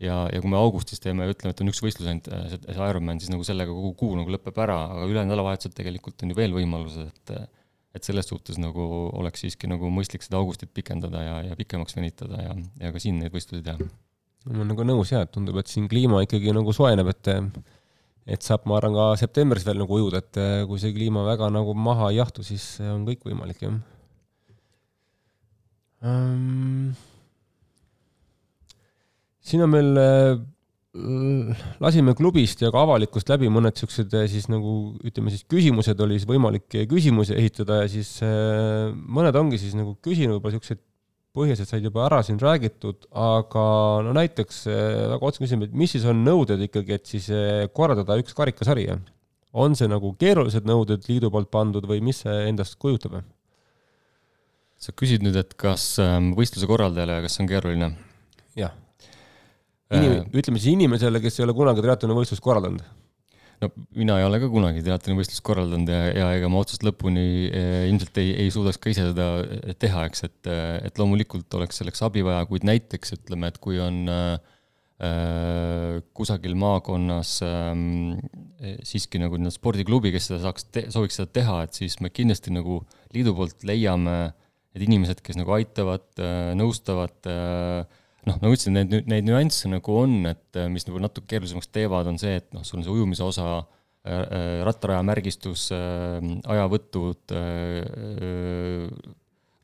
[0.00, 3.20] ja, ja kui me augustis teeme, ütleme, et on üks võistlus ainult, äh, see Ironman,
[3.22, 6.56] siis nagu sellega kogu kuu nagu lõpeb ära, aga ülejäänud nädalavahetused tegelikult on ju veel
[6.56, 7.54] võimalused, et
[7.96, 8.82] et selles suhtes nagu
[9.16, 13.22] oleks siiski nagu mõistlik seda augustit pikendada ja, ja pikemaks venitada ja, ja ka siin
[13.22, 13.78] neid võistlusi teha
[14.46, 17.32] ma olen nagu nõus jah, et tundub, et siin kliima ikkagi nagu soojeneb, et
[18.26, 21.74] et saab, ma arvan, ka septembris veel nagu ujuda, et kui see kliima väga nagu
[21.78, 23.76] maha ei jahtu, siis on kõik võimalik, jah
[26.06, 26.90] um,.
[29.46, 30.00] siin on meil,
[31.82, 36.28] lasime klubist ja ka avalikkust läbi mõned niisugused siis nagu ütleme siis küsimused, oli siis
[36.28, 40.82] võimalik küsimusi esitada ja siis mõned ongi siis nagu küsinud võib-olla niisuguseid
[41.36, 43.66] põhiasjad said juba ära siin räägitud, aga
[44.06, 47.28] no näiteks väga otse küsime, et mis siis on nõuded ikkagi, et siis
[47.76, 48.88] korraldada üks karikasari?
[49.56, 53.22] on see nagu keerulised nõuded liidu poolt pandud või mis see endast kujutab?
[54.76, 57.90] sa küsid nüüd, et kas ähm, võistluse korraldajale, kas see on keeruline?
[58.58, 58.74] jah.
[59.94, 60.28] Inim-, äh.
[60.34, 62.84] ütleme siis inimesele, kes ei ole kunagi triatlonivõistlust korraldanud
[63.62, 67.86] no mina ei ole ka kunagi triatlonivõistlust korraldanud ja, ja ega ma otsast lõpuni eh,
[67.90, 69.28] ilmselt ei, ei suudaks ka ise seda
[69.80, 70.50] teha, eks, et,
[70.88, 77.38] et loomulikult oleks selleks abi vaja, kuid näiteks ütleme, et kui on äh, kusagil maakonnas
[77.44, 77.72] äh,
[78.86, 82.80] siiski nagu nii-öelda spordiklubi, kes seda saaks, sooviks seda teha, et siis me kindlasti nagu
[83.16, 84.16] liidu poolt leiame
[84.76, 89.96] need inimesed, kes nagu aitavad äh,, nõustavad äh, noh, nagu ütlesin, neid, neid nüansse nagu
[90.00, 92.94] on, et äh, mis nagu natuke keerulisemaks teevad, on see, et noh, sul on see
[92.94, 96.18] ujumise osa äh,, äh rattaraja märgistus äh,,
[96.56, 98.90] ajavõtud äh,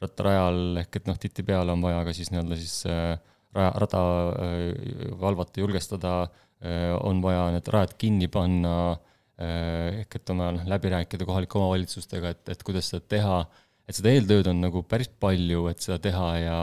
[0.03, 3.17] rattarajal, ehk et noh, tihtipeale on vaja ka siis nii-öelda siis äh,
[3.55, 4.05] raja, rada
[4.47, 10.57] äh, valvata, julgestada äh,, on vaja need rajad kinni panna äh,, ehk et on vaja
[10.59, 13.43] noh, läbi rääkida kohalike omavalitsustega, et, et kuidas seda teha,
[13.89, 16.59] et seda eeltööd on nagu päris palju, et seda teha ja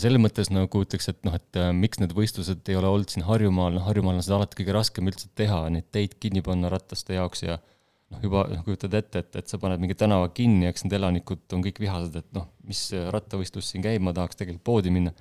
[0.00, 3.12] ja selles mõttes nagu ütleks, et noh, et äh, miks need võistlused ei ole olnud
[3.12, 6.70] siin Harjumaal, noh Harjumaal on seda alati kõige raskem üldse teha, neid teid kinni panna
[6.72, 10.70] rataste jaoks ja noh, juba noh, kujutad ette, et, et sa paned mingi tänava kinni,
[10.70, 12.80] eks need elanikud on kõik vihased, et noh, mis
[13.12, 15.12] rattavõistlus siin käib, ma tahaks tegelikult poodi minna.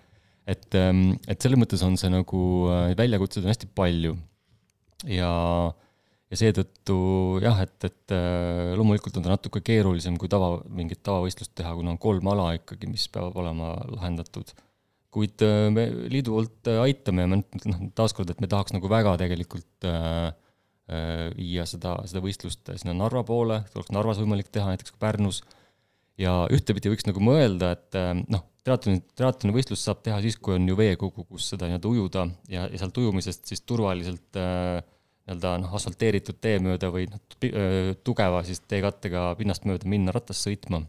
[0.49, 2.39] et, ähm, et selles mõttes on see nagu,
[2.71, 4.15] äh, väljakutseid on hästi palju.
[5.11, 5.34] ja,
[6.32, 6.97] ja seetõttu
[7.43, 11.97] jah, et, et äh, loomulikult on ta natuke keerulisem kui tava, mingit tavavõistlust teha, kuna
[11.97, 14.55] on kolm ala ikkagi, mis peavad olema lahendatud
[15.14, 17.43] kuid äh, me liidu poolt äh, aitame noh,
[17.97, 20.30] taaskord, et me tahaks nagu väga tegelikult äh,
[21.38, 25.43] viia seda, seda võistlust sinna Narva poole, oleks Narvas võimalik teha, näiteks ka Pärnus.
[26.18, 27.97] ja ühtepidi võiks nagu mõelda, et
[28.34, 32.26] noh, triatloni, triatloni võistlust saab teha siis, kui on ju veekogu, kus seda nii-öelda ujuda
[32.49, 37.22] ja, ja sealt ujumisest siis turvaliselt nii-öelda noh, asfalteeritud tee mööda või noh,
[38.01, 40.82] tugeva siis teekattega pinnast mööda minna ratast sõitma.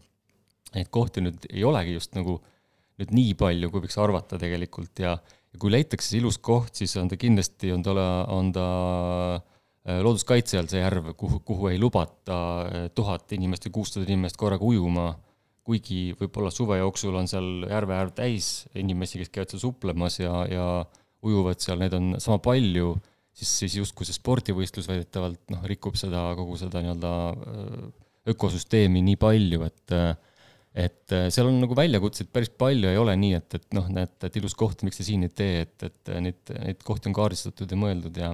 [0.73, 2.60] Neid kohti nüüd ei olegi just nagu äh,
[3.01, 6.93] nüüd nii palju, kui võiks arvata tegelikult ja, ja kui leitakse see ilus koht, siis
[7.01, 7.93] on ta kindlasti, on ta,
[8.31, 8.67] on ta
[9.37, 14.39] äh, looduskaitse all see järv, kuhu, kuhu ei lubata äh, tuhat inimest või kuussada inimest
[14.39, 15.11] korraga ujuma,
[15.65, 20.41] kuigi võib-olla suve jooksul on seal järve äär täis inimesi, kes käivad seal suplemas ja,
[20.49, 20.67] ja
[21.25, 22.95] ujuvad seal, neid on sama palju,
[23.37, 27.87] siis, siis justkui see spordivõistlus väidetavalt noh, rikub seda, kogu seda nii-öelda äh,
[28.31, 29.93] ökosüsteemi nii palju, et
[30.71, 34.13] et äh, seal on nagu väljakutseid päris palju, ei ole nii, et, et noh, näed,
[34.23, 37.15] et ilus koht, miks te siin ei tee, et, et äh, neid, neid kohti on
[37.17, 38.31] kaardistatud ja mõeldud ja,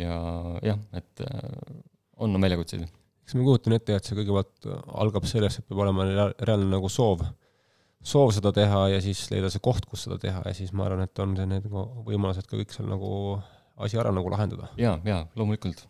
[0.00, 0.18] ja
[0.64, 1.78] jah, et äh,
[2.24, 2.88] on väljakutseid.
[3.24, 4.70] eks ma kujutan ette, et see kõigepealt
[5.04, 7.26] algab sellest, et peab olema reaalne nagu soov,
[8.04, 11.04] soov seda teha ja siis leida see koht, kus seda teha ja siis ma arvan,
[11.04, 13.10] et on see need nagu võimalused ka kõik seal nagu
[13.84, 14.72] asi ära nagu lahendada.
[14.80, 15.84] ja, ja loomulikult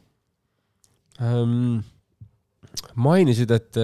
[1.22, 1.84] ähm,.
[2.98, 3.78] mainisid, et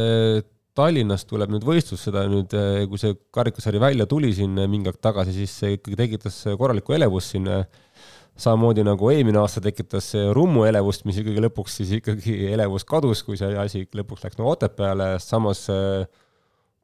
[0.80, 5.00] Tallinnas tuleb nüüd võistlus, seda nüüd, eh, kui see karikasari välja tuli siin mingi aeg
[5.02, 7.48] tagasi, siis see ikkagi tekitas korralikku elevust siin.
[8.40, 13.36] samamoodi nagu eelmine aasta tekitas Rummu elevust, mis ikkagi lõpuks siis ikkagi elevus kadus, kui
[13.36, 16.06] see asi lõpuks läks nagu Otepääle, samas eh,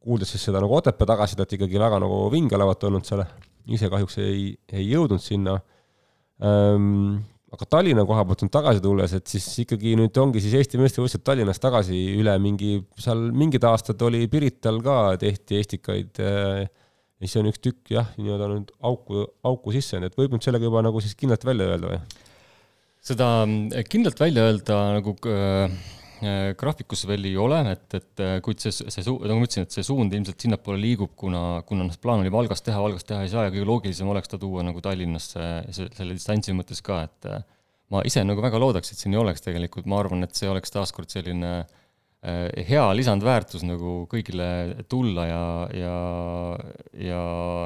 [0.06, 3.24] kuuldes siis seda nagu Otepää tagasisidet ikkagi väga nagu vinge olevat olnud seal,
[3.72, 5.56] ise kahjuks ei, ei jõudnud sinna
[6.44, 7.24] ähm,
[7.54, 11.22] aga Tallinna koha pealt nüüd tagasi tulles, et siis ikkagi nüüd ongi siis Eesti meistrivõistlused
[11.26, 16.66] Tallinnas tagasi üle mingi, seal mingid aastad oli Pirital ka, tehti Estikaid äh,.
[17.22, 20.82] siis on üks tükk jah, nii-öelda nüüd auku, auku sisse, et võib nüüd sellega juba
[20.84, 22.00] nagu siis kindlalt välja öelda või?
[23.06, 23.30] seda
[23.86, 25.78] kindlalt välja öelda nagu äh,
[26.56, 29.74] graafikus veel ei ole, et, et äh, kuid see, see suu-, nagu ma ütlesin, et
[29.74, 33.32] see suund ilmselt sinnapoole liigub, kuna, kuna noh, plaan oli Valgas teha, Valgas teha ei
[33.32, 37.28] saa ja kõige loogilisem oleks ta tuua nagu Tallinnasse selle distantsi mõttes ka, et
[37.92, 40.72] ma ise nagu väga loodaks, et siin ei oleks tegelikult, ma arvan, et see oleks
[40.74, 44.48] taaskord selline äh, hea lisandväärtus nagu kõigile
[44.90, 45.44] tulla ja,
[45.76, 45.98] ja,
[47.10, 47.20] ja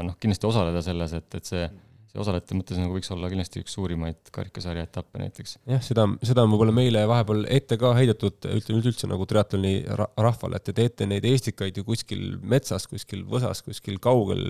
[0.06, 1.70] noh, kindlasti osaleda selles, et, et see
[2.10, 5.56] see osalejate mõttes nagu võiks olla kindlasti üks suurimaid karikasarja etappe näiteks.
[5.70, 10.58] jah, seda, seda on võib-olla meile vahepeal ette ka heidetud, ütleme üldse nagu triatloni rahvale,
[10.58, 14.42] et te teete neid Estikaid ju kuskil metsas, kuskil võsas, kuskil kaugel,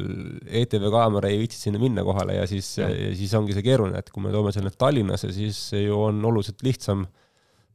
[0.47, 2.73] ETV kaamera ei viitsi sinna minna kohale ja siis,
[3.21, 7.05] siis ongi see keeruline, et kui me toome selle Tallinnasse, siis ju on oluliselt lihtsam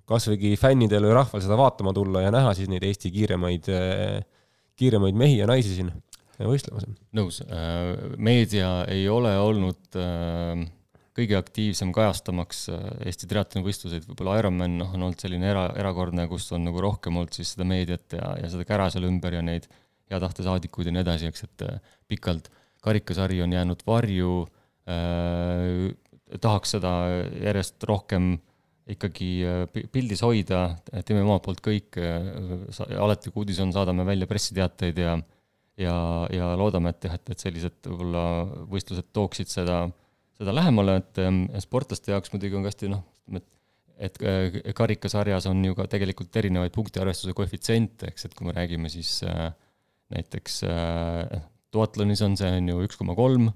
[0.09, 3.69] kasvõi fännidel või rahval seda vaatama tulla ja näha siis neid Eesti kiiremaid,
[4.77, 5.93] kiiremaid mehi ja naisi siin
[6.43, 6.87] võistlemas.
[7.15, 10.65] nõus, äh, meedia ei ole olnud äh,
[11.15, 16.49] kõige aktiivsem kajastamaks äh, Eesti triatlonivõistluseid, võib-olla Ironman noh, on olnud selline era, erakordne, kus
[16.55, 19.69] on nagu rohkem olnud siis seda meediat ja, ja seda kära seal ümber ja neid
[20.11, 21.63] hea tahte saadikuid ja nii edasi, eks, et
[22.11, 22.51] pikalt.
[22.85, 24.43] karikasari on jäänud varju
[24.91, 25.87] äh,,
[26.41, 26.91] tahaks seda
[27.41, 28.35] järjest rohkem
[28.85, 29.29] ikkagi
[29.89, 30.75] pildis hoida,
[31.07, 31.97] teeme omalt poolt kõik,
[33.01, 35.15] alati kui uudis on, saadame välja pressiteateid ja
[35.81, 35.97] ja,
[36.33, 38.23] ja loodame, et jah, et, et sellised võib-olla
[38.71, 39.83] võistlused tooksid seda,
[40.37, 41.21] seda lähemale, et
[41.63, 43.05] sportlaste jaoks muidugi on ka hästi noh,
[43.35, 43.51] et
[43.95, 44.17] et
[44.75, 49.53] karikasarjas on ju ka tegelikult erinevaid punktiarvestuse koefitsiente, eks, et kui me räägime siis äh,
[50.11, 53.49] näiteks äh, duatlonis on see on ju üks koma kolm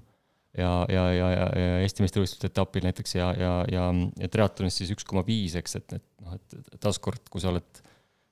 [0.56, 3.86] ja, ja, ja, ja, ja Eesti meistrivõistluste etapil näiteks ja, ja, ja,
[4.20, 7.82] ja triatlonis siis üks koma viis, eks, et, et noh, et taaskord, kui sa oled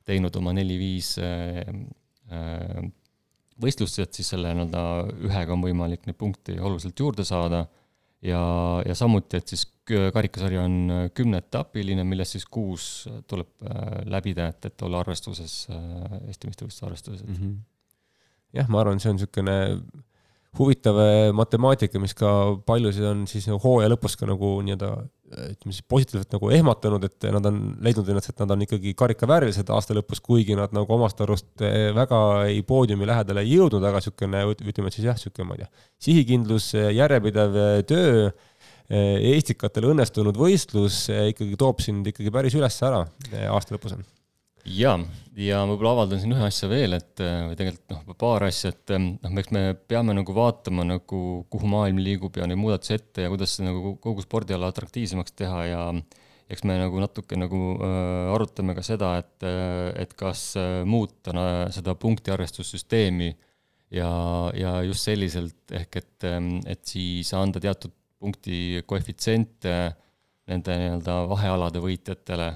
[0.09, 1.61] teinud oma neli-viis äh,
[2.32, 2.89] äh,
[3.62, 4.82] võistlust, et siis selle nii-öelda
[5.28, 7.64] ühega on võimalik neid punkte oluliselt juurde saada
[8.24, 8.42] ja,
[8.86, 10.76] ja samuti, et siis karikasari on
[11.16, 13.64] kümneetapiline, millest siis kuus tuleb
[14.11, 17.40] läbida, et, et olla arvestuses, Eesti meistrivõistluse arvestuses mm.
[17.40, 17.59] -hmm
[18.56, 19.56] jah, ma arvan, see on niisugune
[20.59, 22.30] huvitav äh, matemaatika, mis ka
[22.66, 24.92] paljusid on siis nagu hooaja lõpus ka nagu nii-öelda
[25.28, 29.70] ütleme siis positiivselt nagu ehmatanud, et nad on leidnud ennast, et nad on ikkagi karikaväärilised
[29.74, 34.02] aasta lõpus, kuigi nad nagu omast arust äh, väga ei poodiumi lähedale ei jõudnud, aga
[34.02, 38.28] niisugune, ütleme siis jah, niisugune, ma ei tea, sihikindlus, järjepidev äh, töö,
[38.88, 43.02] Eestikatel õnnestunud võistlus ikkagi toob sind ikkagi päris üles ära
[43.52, 44.06] aasta lõpus on
[44.74, 44.94] ja,
[45.38, 49.34] ja võib-olla avaldan siin ühe asja veel, et või tegelikult noh, paar asja, et noh,
[49.42, 53.58] eks me peame nagu vaatama nagu, kuhu maailm liigub ja neid muudatusi ette ja kuidas
[53.64, 55.82] nagu kogu spordiala atraktiivsemaks teha ja
[56.48, 59.48] eks me nagu natuke nagu äh, arutame ka seda, et,
[60.00, 61.44] et kas äh, muuta no,
[61.74, 63.28] seda punktiarvestussüsteemi
[63.94, 64.10] ja,
[64.56, 66.28] ja just selliselt ehk et,
[66.68, 69.74] et siis anda teatud punkti koefitsiente
[70.48, 72.48] nende nii-öelda vahealade võitjatele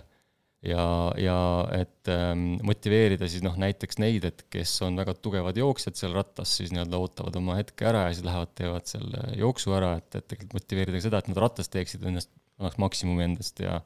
[0.67, 0.85] ja,
[1.19, 1.39] ja
[1.75, 6.53] et ähm, motiveerida siis noh, näiteks neid, et kes on väga tugevad jooksjad seal rattas,
[6.59, 10.29] siis nii-öelda ootavad oma hetke ära ja siis lähevad, teevad selle jooksu ära, et, et
[10.31, 13.81] tegelikult motiveerida ka seda, et nad rattas teeksid ennast, annaks maksimumi endast ja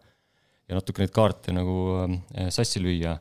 [0.67, 3.17] ja natuke neid kaarte nagu äh, sassi lüüa.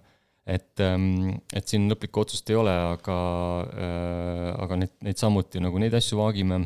[0.45, 3.17] et ähm,, et siin lõplikku otsust ei ole, aga
[3.65, 6.59] äh,, aga neid, neid samuti nagu neid asju vaagime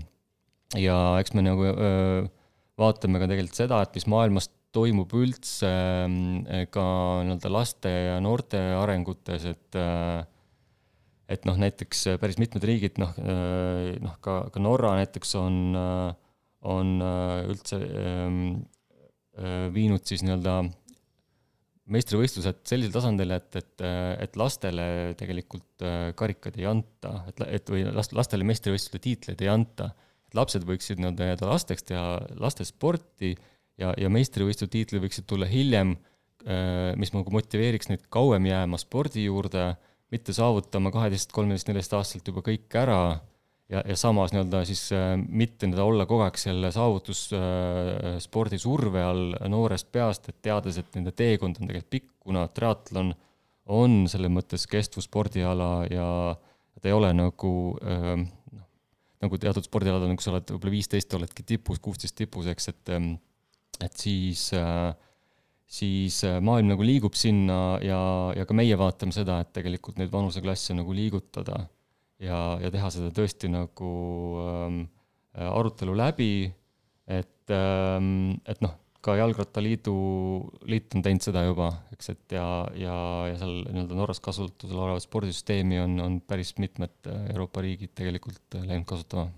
[0.75, 2.27] ja eks me nagu äh,
[2.79, 5.69] vaatame ka tegelikult seda, et mis maailmas toimub üldse
[6.05, 6.43] ähm,
[6.73, 6.83] ka
[7.25, 10.21] nii-öelda laste ja noorte arengutes, et äh,
[11.29, 16.11] et noh, näiteks päris mitmed riigid, noh, äh, noh ka, ka Norra näiteks on, äh,
[16.69, 16.99] on
[17.49, 18.43] üldse ähm,
[19.73, 20.59] viinud siis nii-öelda
[21.89, 23.83] meistrivõistlused sellisele tasandile, et, et,
[24.25, 24.83] et lastele
[25.17, 25.85] tegelikult
[26.19, 29.93] karikaid ei anta, et, et või last, lastele meistrivõistluste tiitleid ei anta.
[30.37, 33.31] lapsed võiksid nii-öelda jääda lasteks, teha lastesporti
[33.79, 35.95] ja, ja meistrivõistluste tiitlid võiksid tulla hiljem,
[36.45, 39.71] äh, mis nagu motiveeriks neid kauem jääma spordi juurde,
[40.13, 42.99] mitte saavutama kaheteist, kolmeteist, neljateist aastaselt juba kõik ära
[43.69, 49.03] ja, ja samas nii-öelda siis äh, mitte nii-öelda olla kogu aeg selle saavutusspordi äh, surve
[49.05, 53.13] all noorest peast, et teades, et nende teekond on tegelikult pikk, kuna triatlon
[53.69, 56.09] on selles mõttes kestvusspordiala ja
[56.79, 58.65] ta ei ole nagu noh,
[59.21, 63.11] nagu teatud spordialadel, nagu sa oled võib-olla viisteist, oledki tipus, kuusteist tipus, eks, et ähm,
[63.83, 64.91] et siis, äh,
[65.69, 67.99] siis äh, maailm nagu liigub sinna ja,
[68.37, 71.63] ja ka meie vaatame seda, et tegelikult neid vanuseklasse nagu liigutada
[72.19, 73.93] ja, ja teha seda tõesti nagu
[74.43, 74.83] ähm,
[75.39, 76.31] arutelu läbi,
[77.07, 78.75] et ähm,, et noh,
[79.05, 79.93] ka Jalgrattaliidu,
[80.67, 82.95] liit on teinud seda juba, eks, et ja, ja,
[83.31, 88.59] ja seal nii-öelda Norras kasutusel olevat spordisüsteemi on, on päris mitmed äh, Euroopa riigid tegelikult
[88.59, 89.29] läinud kasutama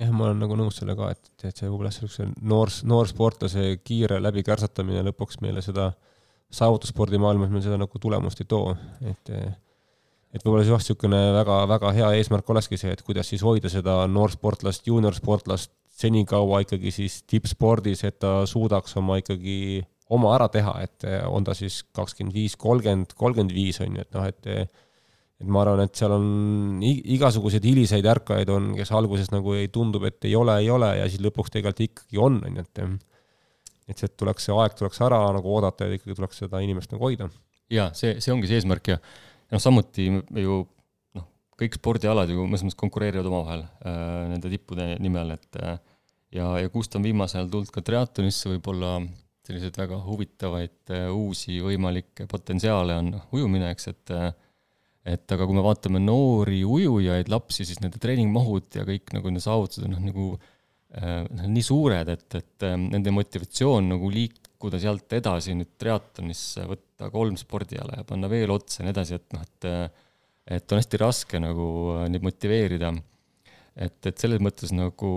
[0.00, 5.04] jah, ma olen nagu nõus sellega, et, et see võib-olla niisuguse noor, noorsportlase kiire läbikärsatamine
[5.08, 5.90] lõpuks meile seda
[6.56, 8.74] saavutusspordimaailmas meil seda nagu tulemust ei too,
[9.06, 9.32] et
[10.36, 14.86] et võib-olla jah, niisugune väga-väga hea eesmärk olekski see, et kuidas siis hoida seda noorsportlast,
[14.90, 21.46] juuniorsportlast senikaua ikkagi siis tippspordis, et ta suudaks oma ikkagi oma ära teha, et on
[21.46, 24.76] ta siis kakskümmend viis, kolmkümmend, kolmkümmend viis on ju, et noh, et
[25.36, 30.06] et ma arvan, et seal on igasuguseid hiliseid ärkajaid on, kes alguses nagu ei, tundub,
[30.08, 32.82] et ei ole, ei ole ja siis lõpuks tegelikult ikkagi on, on ju, et
[33.86, 37.06] et see tuleks, see aeg tuleks ära nagu oodata ja ikkagi tuleks seda inimest nagu
[37.06, 37.28] hoida.
[37.70, 40.56] jaa, see, see ongi see eesmärk ja noh, samuti ju
[41.18, 41.28] noh,
[41.60, 45.76] kõik spordialad ju mõnes mõttes konkureerivad omavahel äh, nende tippude nimel, et äh,
[46.34, 48.96] ja, ja kust on viimasel ajal tulnud ka triatlonisse võib-olla
[49.46, 54.30] selliseid väga huvitavaid äh, uusi võimalikke potentsiaale on noh, ujumine, eks, et äh,
[55.06, 59.44] et aga kui me vaatame noori ujujaid, lapsi, siis nende treeningmahud ja kõik nagu nende
[59.44, 60.30] saavutused on noh, nagu
[60.98, 67.12] äh, nii suured, et, et äh, nende motivatsioon nagu liikuda sealt edasi nüüd triatlonisse, võtta
[67.14, 69.86] kolm spordiala ja panna veel otsa ja nii edasi, et noh, et äh,
[70.46, 72.92] et on hästi raske nagu äh, neid motiveerida.
[73.76, 75.08] et, et selles mõttes nagu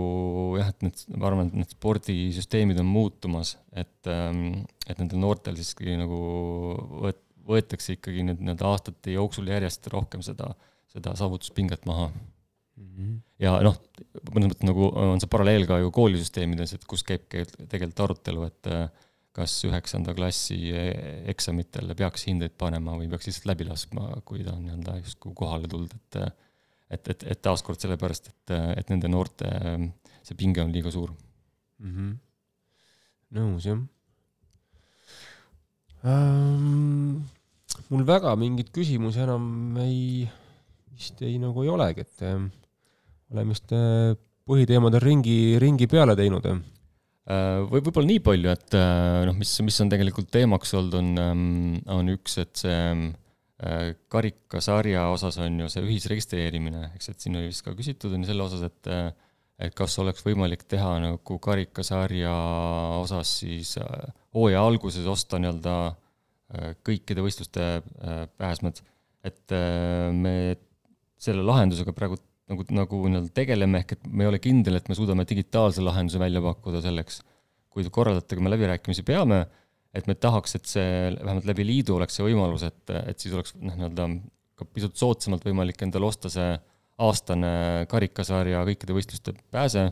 [0.58, 5.56] jah, et need, ma arvan, et need spordisüsteemid on muutumas, et, ähm, et nendel noortel
[5.56, 6.18] siiski nagu
[7.06, 10.52] võet-, võetakse ikkagi nüüd nii-öelda aastate jooksul järjest rohkem seda,
[10.92, 12.88] seda saavutuspinget maha mm.
[12.88, 13.14] -hmm.
[13.44, 13.78] ja noh,
[14.32, 18.70] mõnes mõttes nagu on see paralleel ka ju koolisüsteemides, et kus käib tegelikult arutelu, et
[18.72, 20.58] äh, kas üheksanda klassi
[21.30, 25.70] eksamitel peaks hindeid panema või peaks lihtsalt läbi laskma, kui ta on nii-öelda justkui kohale
[25.70, 26.22] tulnud, et
[26.90, 29.46] et, et, et taaskord sellepärast, et, et nende noorte
[30.26, 31.12] see pinge on liiga suur
[31.78, 31.92] mm.
[31.92, 32.16] -hmm.
[33.38, 33.78] nõus, jah
[36.06, 37.20] ähm,.
[37.90, 40.26] mul väga mingeid küsimusi enam ei,
[40.94, 42.42] vist ei nagu ei olegi, et äh,
[43.30, 44.12] oleme vist äh,
[44.50, 46.46] põhiteemadel ringi, ringi peale teinud
[47.30, 51.74] Äh, või võib-olla nii palju, et äh, noh, mis, mis on tegelikult teemaks olnud, on,
[51.92, 57.52] on üks, et see äh, karikasarja osas on ju see ühisregistreerimine, eks, et siin oli
[57.52, 58.90] vist ka küsitud, on ju selle osas, et
[59.60, 62.32] et kas oleks võimalik teha nagu karikasarja
[63.00, 63.74] osas siis
[64.34, 65.74] hooaja alguses osta nii-öelda
[66.86, 67.66] kõikide võistluste
[68.40, 68.80] pääsmed,
[69.28, 69.54] et
[70.16, 70.34] me
[71.20, 72.16] selle lahendusega praegu
[72.50, 76.20] nagu, nagu nii-öelda tegeleme, ehk et me ei ole kindel, et me suudame digitaalse lahenduse
[76.22, 77.22] välja pakkuda selleks.
[77.70, 79.44] kui korraldajatega me läbirääkimisi peame,
[79.94, 83.54] et me tahaks, et see vähemalt läbi liidu oleks see võimalus, et, et siis oleks
[83.62, 84.08] noh, nii-öelda
[84.58, 86.48] ka pisut soodsamalt võimalik endale osta see
[87.00, 87.50] aastane
[87.90, 89.88] karikasarja kõikide võistluste pääse,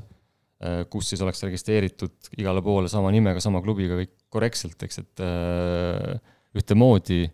[0.90, 5.22] kus siis oleks registreeritud igale poole sama nimega, sama klubiga kõik korrektselt, eks, et
[6.58, 7.26] ühtemoodi.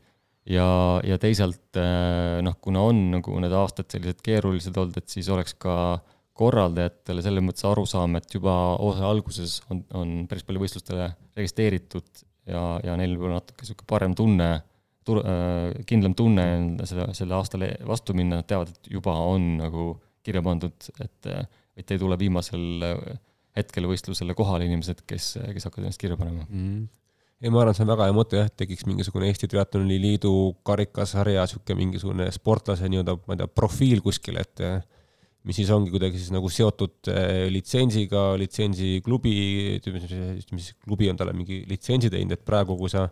[0.44, 5.30] Ja, ja teisalt äh, noh, kuna on nagu need aastad sellised keerulised olnud, et siis
[5.32, 5.96] oleks ka
[6.36, 11.06] korraldajatele selles mõttes arusaam, et juba hooaja alguses on, on päris palju võistlustele
[11.38, 14.50] registreeritud ja, ja neil võib olla natuke niisugune parem tunne,
[15.12, 16.46] äh, kindlam tunne
[16.88, 19.92] seda, selle aastale vastu minna, nad teavad, et juba on nagu
[20.24, 21.30] kirja pandud, et,
[21.76, 22.84] et ei tule viimasel
[23.54, 26.80] hetkel võistlusele kohale inimesed, kes, kes hakkavad ennast kirja panema mm.
[27.42, 30.32] ei, ma arvan, see on väga hea mõte jah, et tekiks mingisugune Eesti Triatloni Liidu
[30.66, 34.64] karikasarja, sihuke mingisugune sportlase nii-öelda, ma ei tea, profiil kuskil, et
[35.44, 37.12] mis siis ongi kuidagi siis nagu seotud
[37.52, 39.36] litsentsiga, litsentsiklubi,
[39.76, 43.06] ütleme siis, klubi on talle mingi litsentsi teinud, et praegu, kui sa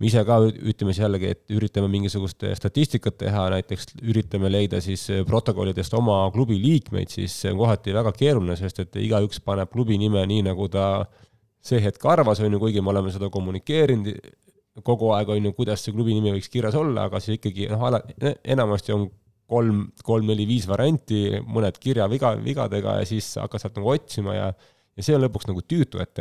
[0.00, 5.06] me ise ka ütleme siis jällegi, et üritame mingisugust statistikat teha, näiteks üritame leida siis
[5.28, 9.98] protokollidest oma klubi liikmeid, siis see on kohati väga keeruline, sest et igaüks paneb klubi
[10.00, 10.86] nime nii, nagu ta
[11.64, 14.10] see hetk arvas, on ju, kuigi me oleme seda kommunikeerinud
[14.84, 17.84] kogu aeg, on ju, kuidas see klubi nimi võiks kirjas olla, aga siis ikkagi noh,
[17.86, 18.00] ala,
[18.42, 19.06] enamasti on
[19.50, 24.52] kolm, kolm-neli-viis varianti, mõned kirjaviga, vigadega ja siis hakkad sealt nagu otsima ja
[24.94, 26.20] ja see on lõpuks nagu tüütu, et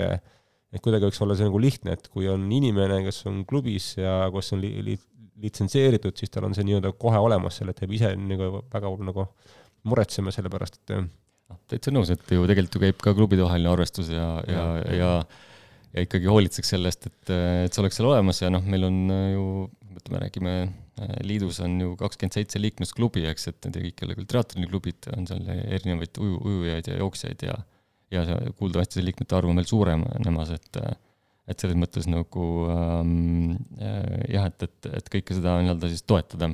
[0.74, 4.24] et kuidagi võiks olla see nagu lihtne, et kui on inimene, kes on klubis ja
[4.34, 4.98] kus on li, li,
[5.44, 9.28] litsenseeritud, siis tal on see nii-öelda kohe olemas, selle, et jääb ise nagu väga nagu
[9.90, 13.74] muretsema selle pärast, et noh, täitsa nõus, et ju tegelikult ju käib ka klubide vaheline
[13.74, 15.12] arvestus ja, ja, ja, ja
[15.94, 19.44] ja ikkagi hoolitseks sellest, et, et see oleks seal olemas ja noh, meil on ju,
[19.94, 20.54] ütleme, räägime,
[21.26, 25.30] liidus on ju kakskümmend seitse liikmesklubi, eks, et need kõik ei ole küll triatloniklubid, on
[25.30, 27.60] seal erinevaid uju, ujujaid ja jooksjaid ja
[28.14, 30.84] ja kuuldavasti see liikmete arv on veel suurenemas, et
[31.44, 33.58] et selles mõttes nagu ähm,
[34.32, 36.48] jah, et, et, et kõike seda nii-öelda siis toetada.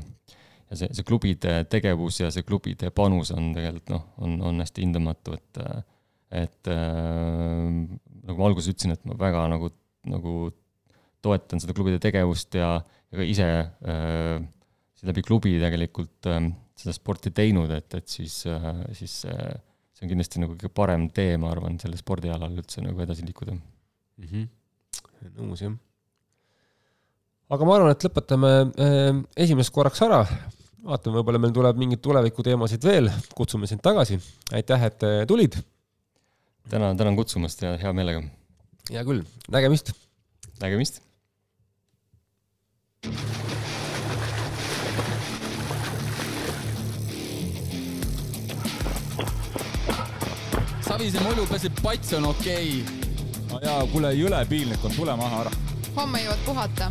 [0.69, 4.85] Ja see, see klubide tegevus ja see klubide panus on tegelikult noh, on, on hästi
[4.85, 5.61] hindamatu, et,
[6.41, 7.69] et äh,
[8.29, 9.71] nagu ma alguses ütlesin, et ma väga nagu,
[10.09, 10.35] nagu
[11.25, 12.75] toetan seda klubide tegevust ja,
[13.09, 14.35] ja ka ise äh,
[15.09, 16.43] läbi klubi tegelikult äh,
[16.79, 19.57] seda sporti teinud, et, et siis äh,, siis äh,
[19.99, 23.53] see on kindlasti nagu kõige parem tee, ma arvan, sellel spordialal üldse nagu edasi liikuda
[23.53, 24.25] mm.
[24.31, 24.47] -hmm.
[25.35, 25.75] nõus, jah
[27.49, 29.11] aga ma arvan, et lõpetame äh,
[29.45, 30.23] esimest korraks ära
[30.85, 34.19] vaatame, võib-olla meil tuleb mingeid tulevikuteemasid veel, kutsume sind tagasi.
[34.53, 35.59] aitäh, et äh, tulid.
[36.69, 38.23] tänan, tänan kutsumast ja hea meelega.
[38.91, 39.93] hea küll, nägemist.
[40.61, 41.01] nägemist.
[50.99, 53.35] Savise mulju peseb pats on okei okay..
[53.47, 55.53] no jaa, kuule, jõle piinlik on, tule maha ära.
[55.95, 56.89] homme jõuad puhata